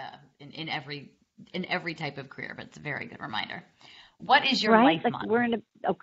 [0.01, 1.13] uh, in in every
[1.53, 2.55] in every type of career.
[2.57, 3.63] But it's a very good reminder.
[4.19, 4.97] What is your right?
[4.97, 5.29] life like motto?
[5.29, 5.59] We're in a.
[5.89, 5.97] Oh,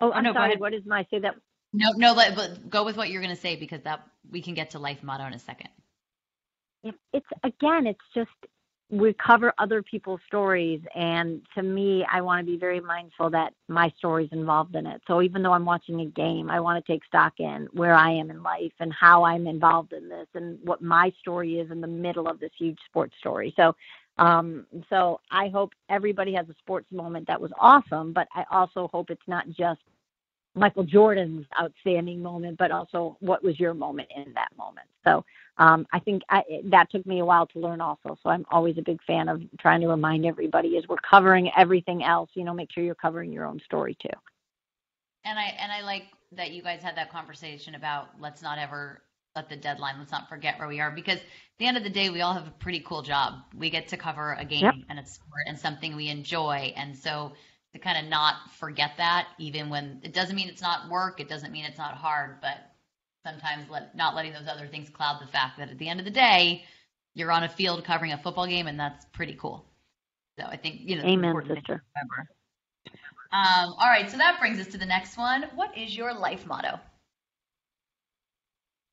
[0.00, 0.56] oh I'm no, sorry.
[0.56, 1.36] What is my say that?
[1.72, 2.14] No, no.
[2.14, 4.80] Let, but go with what you're going to say because that we can get to
[4.80, 5.68] life motto in a second.
[7.12, 7.86] It's again.
[7.86, 8.30] It's just
[8.94, 13.52] we cover other people's stories and to me i want to be very mindful that
[13.66, 15.02] my story's involved in it.
[15.06, 18.10] So even though i'm watching a game i want to take stock in where i
[18.10, 21.80] am in life and how i'm involved in this and what my story is in
[21.80, 23.52] the middle of this huge sports story.
[23.56, 23.74] So
[24.18, 28.88] um so i hope everybody has a sports moment that was awesome but i also
[28.92, 29.80] hope it's not just
[30.54, 34.86] Michael Jordan's outstanding moment, but also what was your moment in that moment.
[35.04, 35.24] So
[35.58, 38.16] um, I think I, that took me a while to learn also.
[38.22, 42.02] So I'm always a big fan of trying to remind everybody as we're covering everything
[42.02, 44.16] else, you know, make sure you're covering your own story too.
[45.24, 49.02] And I and I like that you guys had that conversation about let's not ever
[49.36, 51.90] let the deadline, let's not forget where we are because at the end of the
[51.90, 53.34] day we all have a pretty cool job.
[53.56, 54.74] We get to cover a game yep.
[54.88, 56.72] and it's sport and something we enjoy.
[56.76, 57.32] And so
[57.74, 61.28] to kind of not forget that even when it doesn't mean it's not work it
[61.28, 62.70] doesn't mean it's not hard but
[63.26, 66.06] sometimes let, not letting those other things cloud the fact that at the end of
[66.06, 66.64] the day
[67.14, 69.66] you're on a field covering a football game and that's pretty cool.
[70.38, 71.82] So i think you know amen sister.
[71.96, 72.30] remember.
[73.32, 75.46] Um, all right so that brings us to the next one.
[75.56, 76.78] What is your life motto?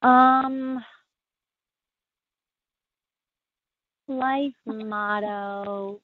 [0.01, 0.83] Um
[4.07, 6.01] life motto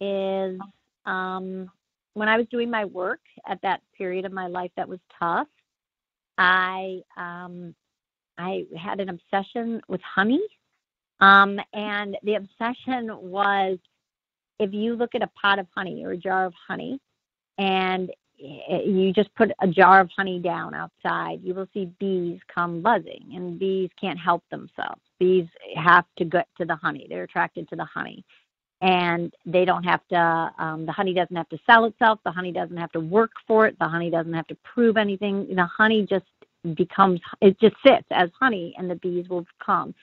[0.00, 0.60] is
[1.06, 1.70] um,
[2.14, 5.48] when I was doing my work at that period of my life that was tough,
[6.38, 7.74] I um,
[8.38, 10.42] I had an obsession with honey,
[11.20, 13.78] um, and the obsession was
[14.58, 16.98] if you look at a pot of honey or a jar of honey,
[17.58, 22.82] and you just put a jar of honey down outside, you will see bees come
[22.82, 25.00] buzzing, and bees can't help themselves.
[25.18, 28.24] Bees have to get to the honey; they're attracted to the honey
[28.82, 32.52] and they don't have to um, the honey doesn't have to sell itself the honey
[32.52, 35.46] doesn't have to work for it the honey doesn't have to prove anything.
[35.54, 36.26] The honey just
[36.74, 39.94] becomes it just sits as honey and the bees will come.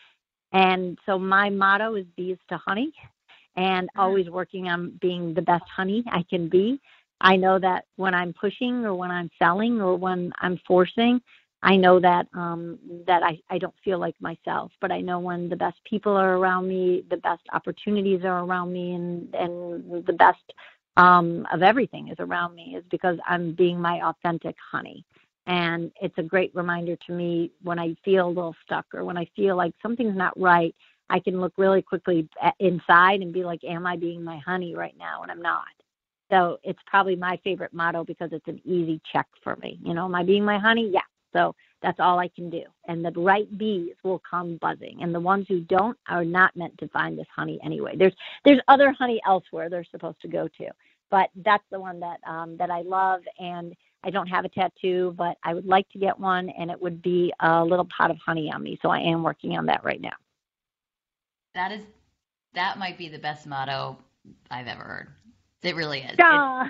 [0.54, 2.94] And so my motto is bees to honey
[3.56, 4.00] and mm-hmm.
[4.00, 6.80] always working on being the best honey i can be.
[7.22, 11.22] I know that when i'm pushing or when i'm selling or when i'm forcing
[11.64, 15.48] I know that um, that I, I don't feel like myself, but I know when
[15.48, 20.14] the best people are around me, the best opportunities are around me, and and the
[20.14, 20.44] best
[20.98, 25.06] um, of everything is around me is because I'm being my authentic honey.
[25.48, 29.18] And it's a great reminder to me when I feel a little stuck or when
[29.18, 30.76] I feel like something's not right.
[31.10, 32.28] I can look really quickly
[32.60, 35.66] inside and be like, "Am I being my honey right now?" And I'm not.
[36.30, 39.80] So it's probably my favorite motto because it's an easy check for me.
[39.84, 40.90] You know, am I being my honey?
[40.94, 41.02] Yeah,
[41.34, 42.64] so That's all I can do.
[42.88, 45.00] And the right bees will come buzzing.
[45.02, 47.96] And the ones who don't are not meant to find this honey anyway.
[47.98, 48.16] There's
[48.46, 50.70] there's other honey elsewhere they're supposed to go to.
[51.12, 55.14] But that's the one that um, that I love and I don't have a tattoo,
[55.18, 58.18] but I would like to get one and it would be a little pot of
[58.26, 58.80] honey on me.
[58.82, 60.16] So I am working on that right now.
[61.54, 61.84] That is
[62.54, 63.98] that might be the best motto
[64.50, 65.08] I've ever heard.
[65.64, 66.16] It really is.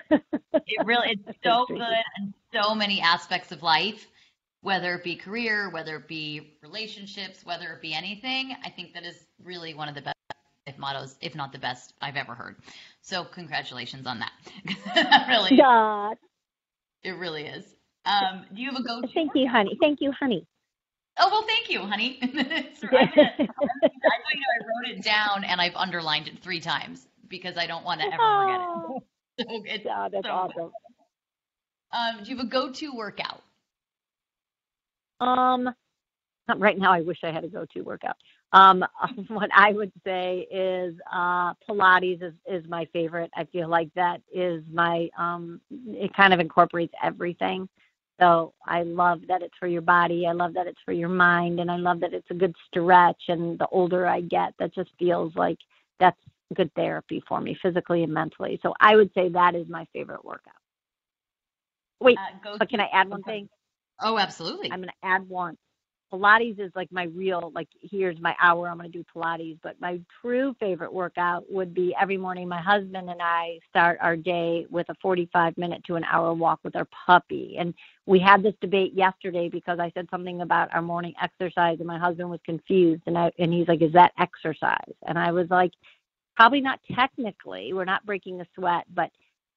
[0.09, 0.21] It,
[0.53, 1.81] it really it's so good
[2.19, 4.07] in so many aspects of life
[4.63, 8.55] whether it be career, whether it be relationships, whether it be anything.
[8.63, 10.15] I think that is really one of the best
[10.65, 12.55] if mottos, if not the best I've ever heard.
[13.01, 14.31] So congratulations on that.
[15.27, 16.15] really, God.
[17.03, 17.65] it really is.
[18.05, 19.01] Um, do you have a go?
[19.13, 19.77] Thank you, honey.
[19.81, 20.47] Thank you, honey.
[21.19, 22.17] Oh well, thank you, honey.
[22.21, 27.83] I, I, I wrote it down and I've underlined it three times because I don't
[27.83, 29.03] want to ever forget it.
[29.39, 30.71] So it's yeah, that's so awesome.
[31.91, 33.41] Um, do you have a go-to workout?
[35.19, 35.73] Um,
[36.57, 38.15] right now, I wish I had a go-to workout.
[38.51, 38.85] Um,
[39.29, 43.31] what I would say is uh, Pilates is, is my favorite.
[43.35, 45.09] I feel like that is my.
[45.17, 47.67] Um, it kind of incorporates everything.
[48.19, 50.27] So I love that it's for your body.
[50.27, 53.21] I love that it's for your mind, and I love that it's a good stretch.
[53.27, 55.57] And the older I get, that just feels like
[55.99, 56.19] that's
[56.53, 58.59] good therapy for me, physically and mentally.
[58.61, 60.53] So I would say that is my favorite workout.
[61.99, 63.49] Wait, Uh, but can I add one thing?
[64.01, 64.71] Oh, absolutely.
[64.71, 65.57] I'm going to add one.
[66.11, 69.57] Pilates is like my real, like, here's my hour, I'm going to do Pilates.
[69.63, 74.15] But my true favorite workout would be every morning my husband and I start our
[74.15, 77.55] day with a 45 minute to an hour walk with our puppy.
[77.57, 77.73] And
[78.05, 81.97] we had this debate yesterday because I said something about our morning exercise and my
[81.97, 83.01] husband was confused.
[83.07, 84.93] And, I, and he's like, is that exercise?
[85.07, 85.71] And I was like,
[86.35, 87.73] probably not technically.
[87.73, 89.09] We're not breaking a sweat, but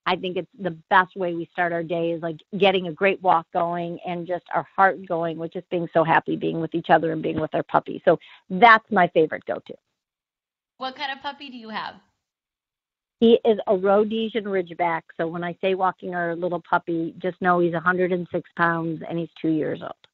[0.07, 3.21] I think it's the best way we start our day is like getting a great
[3.23, 6.91] walk going and just our heart going with just being so happy being with each
[6.91, 8.01] other and being with our puppy.
[8.05, 9.75] So that's my favorite go to.
[10.79, 11.95] What kind of puppy do you have?
[13.19, 15.03] He is a Rhodesian Ridgeback.
[15.17, 19.31] So when I say walking our little puppy, just know he's 106 pounds and he's
[19.41, 20.06] two years old.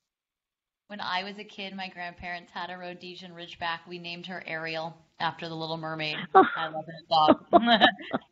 [0.93, 3.79] When I was a kid, my grandparents had a Rhodesian Ridgeback.
[3.89, 6.19] We named her Ariel after the Little Mermaid.
[6.35, 7.47] I love that dog.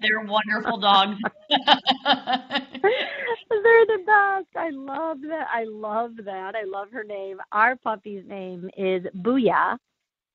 [0.03, 1.17] They're wonderful dogs.
[1.49, 1.63] They're
[3.87, 4.49] the best.
[4.57, 5.49] I love that.
[5.51, 6.55] I love that.
[6.55, 7.39] I love her name.
[7.51, 9.79] Our puppy's name is Booyah,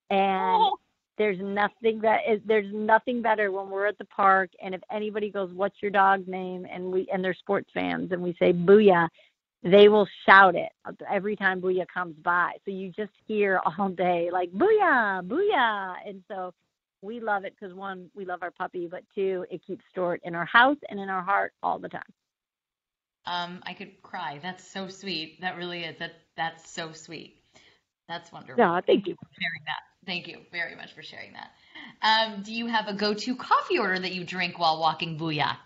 [0.10, 0.78] and Oh.
[1.20, 5.30] there's nothing that is there's nothing better when we're at the park and if anybody
[5.30, 9.10] goes, "What's your dog's name?" and we and they're sports fans and we say Booyah,
[9.66, 10.70] they will shout it
[11.10, 12.52] every time Booyah comes by.
[12.64, 16.54] So you just hear all day like Booyah, Booyah, and so
[17.02, 20.36] we love it because one, we love our puppy, but two, it keeps stored in
[20.36, 22.02] our house and in our heart all the time.
[23.26, 24.40] Um, I could cry.
[24.42, 25.42] That's so sweet.
[25.42, 25.98] That really is.
[25.98, 27.42] That that's so sweet.
[28.08, 28.64] That's wonderful.
[28.64, 29.16] Yeah, thank you.
[29.16, 29.82] for sharing that.
[30.06, 31.50] Thank you very much for sharing that.
[32.04, 35.58] Um, do you have a go-to coffee order that you drink while walking Booyah?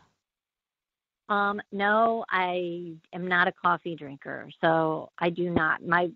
[1.30, 5.86] Um, no, I am not a coffee drinker, so I do not.
[5.86, 6.10] My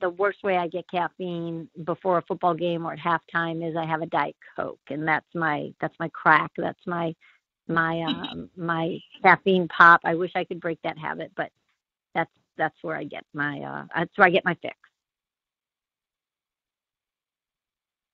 [0.00, 3.86] the worst way I get caffeine before a football game or at halftime is I
[3.86, 6.50] have a diet coke, and that's my that's my crack.
[6.58, 7.14] That's my
[7.68, 10.00] my um, my caffeine pop.
[10.04, 11.50] I wish I could break that habit, but
[12.12, 14.76] that's that's where I get my uh that's where I get my fix.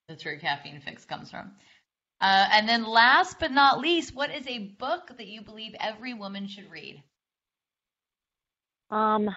[0.07, 1.51] That's where your caffeine fix comes from.
[2.23, 6.13] Uh, and then last but not least, what is a book that you believe every
[6.13, 7.03] woman should read?
[8.89, 9.29] Um,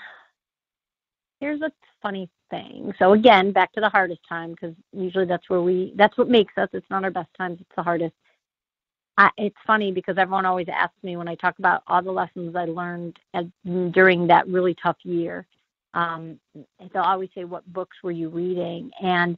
[1.41, 2.95] here's a funny thing.
[3.01, 6.57] So again, back to the hardest time because usually that's where we that's what makes
[6.59, 6.69] us.
[6.73, 7.59] It's not our best times.
[7.61, 8.15] It's the hardest.
[9.19, 12.55] I, it's funny because everyone always asks me when I talk about all the lessons
[12.55, 13.47] I learned at,
[13.91, 15.45] during that really tough year.
[15.95, 16.39] Um,
[16.93, 19.37] they'll always say, "What books were you reading?" And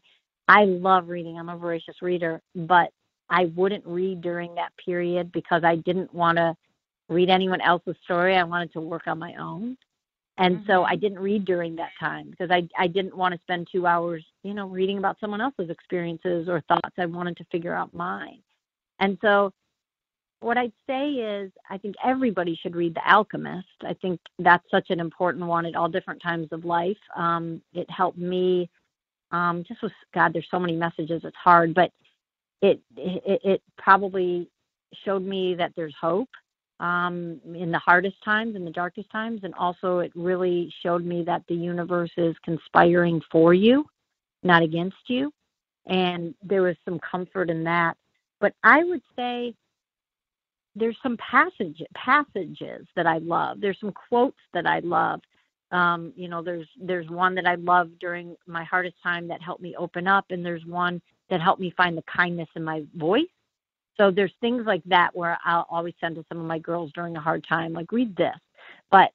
[0.48, 1.38] I love reading.
[1.38, 2.90] I'm a voracious reader, but
[3.30, 6.56] I wouldn't read during that period because I didn't want to
[7.08, 8.36] read anyone else's story.
[8.36, 9.76] I wanted to work on my own.
[10.40, 13.66] And so I didn't read during that time because I I didn't want to spend
[13.72, 16.94] 2 hours, you know, reading about someone else's experiences or thoughts.
[16.96, 18.40] I wanted to figure out mine.
[19.00, 19.52] And so
[20.40, 23.66] what I'd say is I think everybody should read The Alchemist.
[23.82, 26.96] I think that's such an important one at all different times of life.
[27.16, 28.70] Um, it helped me
[29.32, 30.32] um, just with God.
[30.32, 31.22] There's so many messages.
[31.24, 31.90] It's hard, but
[32.62, 34.48] it it, it probably
[35.04, 36.28] showed me that there's hope
[36.80, 41.24] um, in the hardest times, in the darkest times, and also it really showed me
[41.24, 43.84] that the universe is conspiring for you,
[44.42, 45.32] not against you.
[45.86, 47.96] And there was some comfort in that.
[48.40, 49.54] But I would say
[50.76, 53.60] there's some passage passages that I love.
[53.60, 55.20] There's some quotes that I love.
[55.70, 59.62] Um, you know, there's there's one that I love during my hardest time that helped
[59.62, 63.26] me open up, and there's one that helped me find the kindness in my voice.
[63.96, 67.16] So there's things like that where I'll always send to some of my girls during
[67.16, 68.36] a hard time, like read this.
[68.90, 69.10] But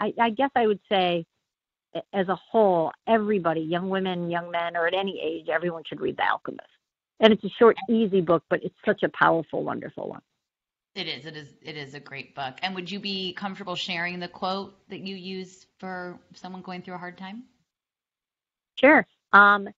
[0.00, 1.24] I, I guess I would say,
[2.12, 6.16] as a whole, everybody, young women, young men, or at any age, everyone should read
[6.16, 6.68] The Alchemist.
[7.20, 10.20] And it's a short, easy book, but it's such a powerful, wonderful one.
[10.94, 11.26] It is.
[11.26, 11.54] It is.
[11.62, 12.56] It is a great book.
[12.62, 16.94] And would you be comfortable sharing the quote that you use for someone going through
[16.94, 17.44] a hard time?
[18.76, 19.06] Sure.
[19.32, 19.68] Um,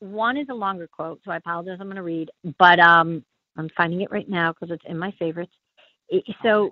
[0.00, 1.78] one is a longer quote, so I apologize.
[1.80, 3.24] I'm going to read, but um,
[3.56, 5.52] I'm finding it right now because it's in my favorites.
[6.08, 6.70] It, so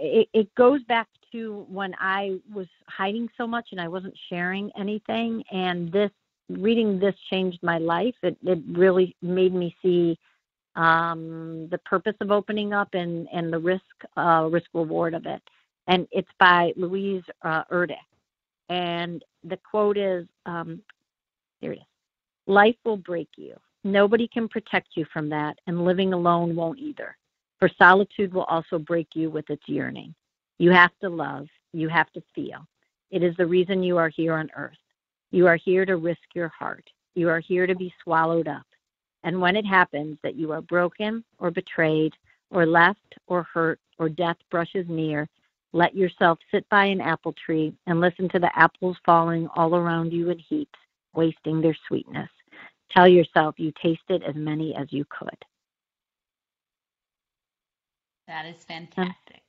[0.00, 4.70] it, it goes back to when I was hiding so much and I wasn't sharing
[4.78, 6.10] anything, and this
[6.48, 8.14] reading this changed my life.
[8.22, 10.18] It it really made me see
[10.76, 13.82] um, the purpose of opening up and and the risk
[14.16, 15.42] uh, risk reward of it.
[15.86, 17.96] And it's by Louise uh, Erdrich,
[18.68, 20.82] and the quote is, um,
[21.60, 21.87] here it is:
[22.48, 23.54] "Life will break you.
[23.84, 27.16] Nobody can protect you from that, and living alone won't either.
[27.58, 30.14] For solitude will also break you with its yearning.
[30.58, 31.46] You have to love.
[31.72, 32.66] You have to feel.
[33.10, 34.78] It is the reason you are here on earth.
[35.30, 36.88] You are here to risk your heart.
[37.14, 38.66] You are here to be swallowed up.
[39.24, 42.14] And when it happens that you are broken or betrayed
[42.50, 45.28] or left or hurt or death brushes near,
[45.72, 50.14] let yourself sit by an apple tree and listen to the apples falling all around
[50.14, 50.78] you in heaps,
[51.14, 52.30] wasting their sweetness.
[52.90, 55.44] Tell yourself you tasted as many as you could.
[58.26, 59.42] That is fantastic.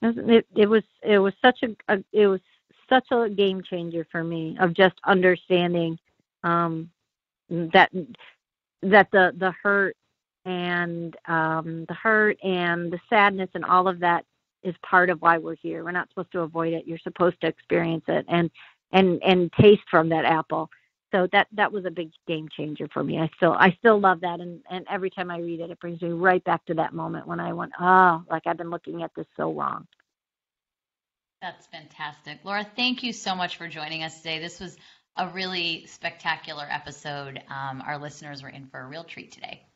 [0.00, 2.40] It, it was it was such a, a it was
[2.88, 5.98] such a game changer for me of just understanding
[6.44, 6.90] um,
[7.50, 7.90] that
[8.82, 9.96] that the the hurt
[10.44, 14.24] and um, the hurt and the sadness and all of that
[14.62, 15.84] is part of why we're here.
[15.84, 16.86] We're not supposed to avoid it.
[16.86, 18.50] You're supposed to experience it and
[18.92, 20.70] and and taste from that apple.
[21.12, 23.18] So that that was a big game changer for me.
[23.18, 26.02] I still I still love that and and every time I read it it brings
[26.02, 29.14] me right back to that moment when I went, "Oh, like I've been looking at
[29.14, 29.86] this so wrong."
[31.42, 32.40] That's fantastic.
[32.44, 34.40] Laura, thank you so much for joining us today.
[34.40, 34.76] This was
[35.16, 37.42] a really spectacular episode.
[37.48, 39.67] Um, our listeners were in for a real treat today.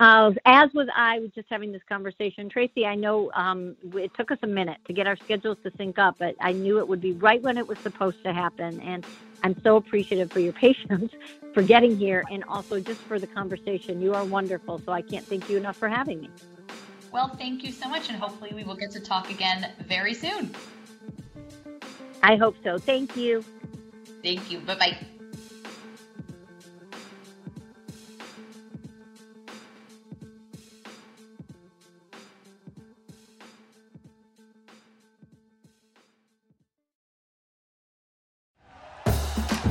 [0.00, 2.48] Uh, as was I, was just having this conversation.
[2.48, 5.98] Tracy, I know um, it took us a minute to get our schedules to sync
[5.98, 8.80] up, but I knew it would be right when it was supposed to happen.
[8.80, 9.04] And
[9.42, 11.12] I'm so appreciative for your patience,
[11.52, 14.00] for getting here, and also just for the conversation.
[14.00, 16.30] You are wonderful, so I can't thank you enough for having me.
[17.12, 20.52] Well, thank you so much, and hopefully we will get to talk again very soon.
[22.22, 22.78] I hope so.
[22.78, 23.44] Thank you.
[24.22, 24.58] Thank you.
[24.60, 25.06] Bye bye.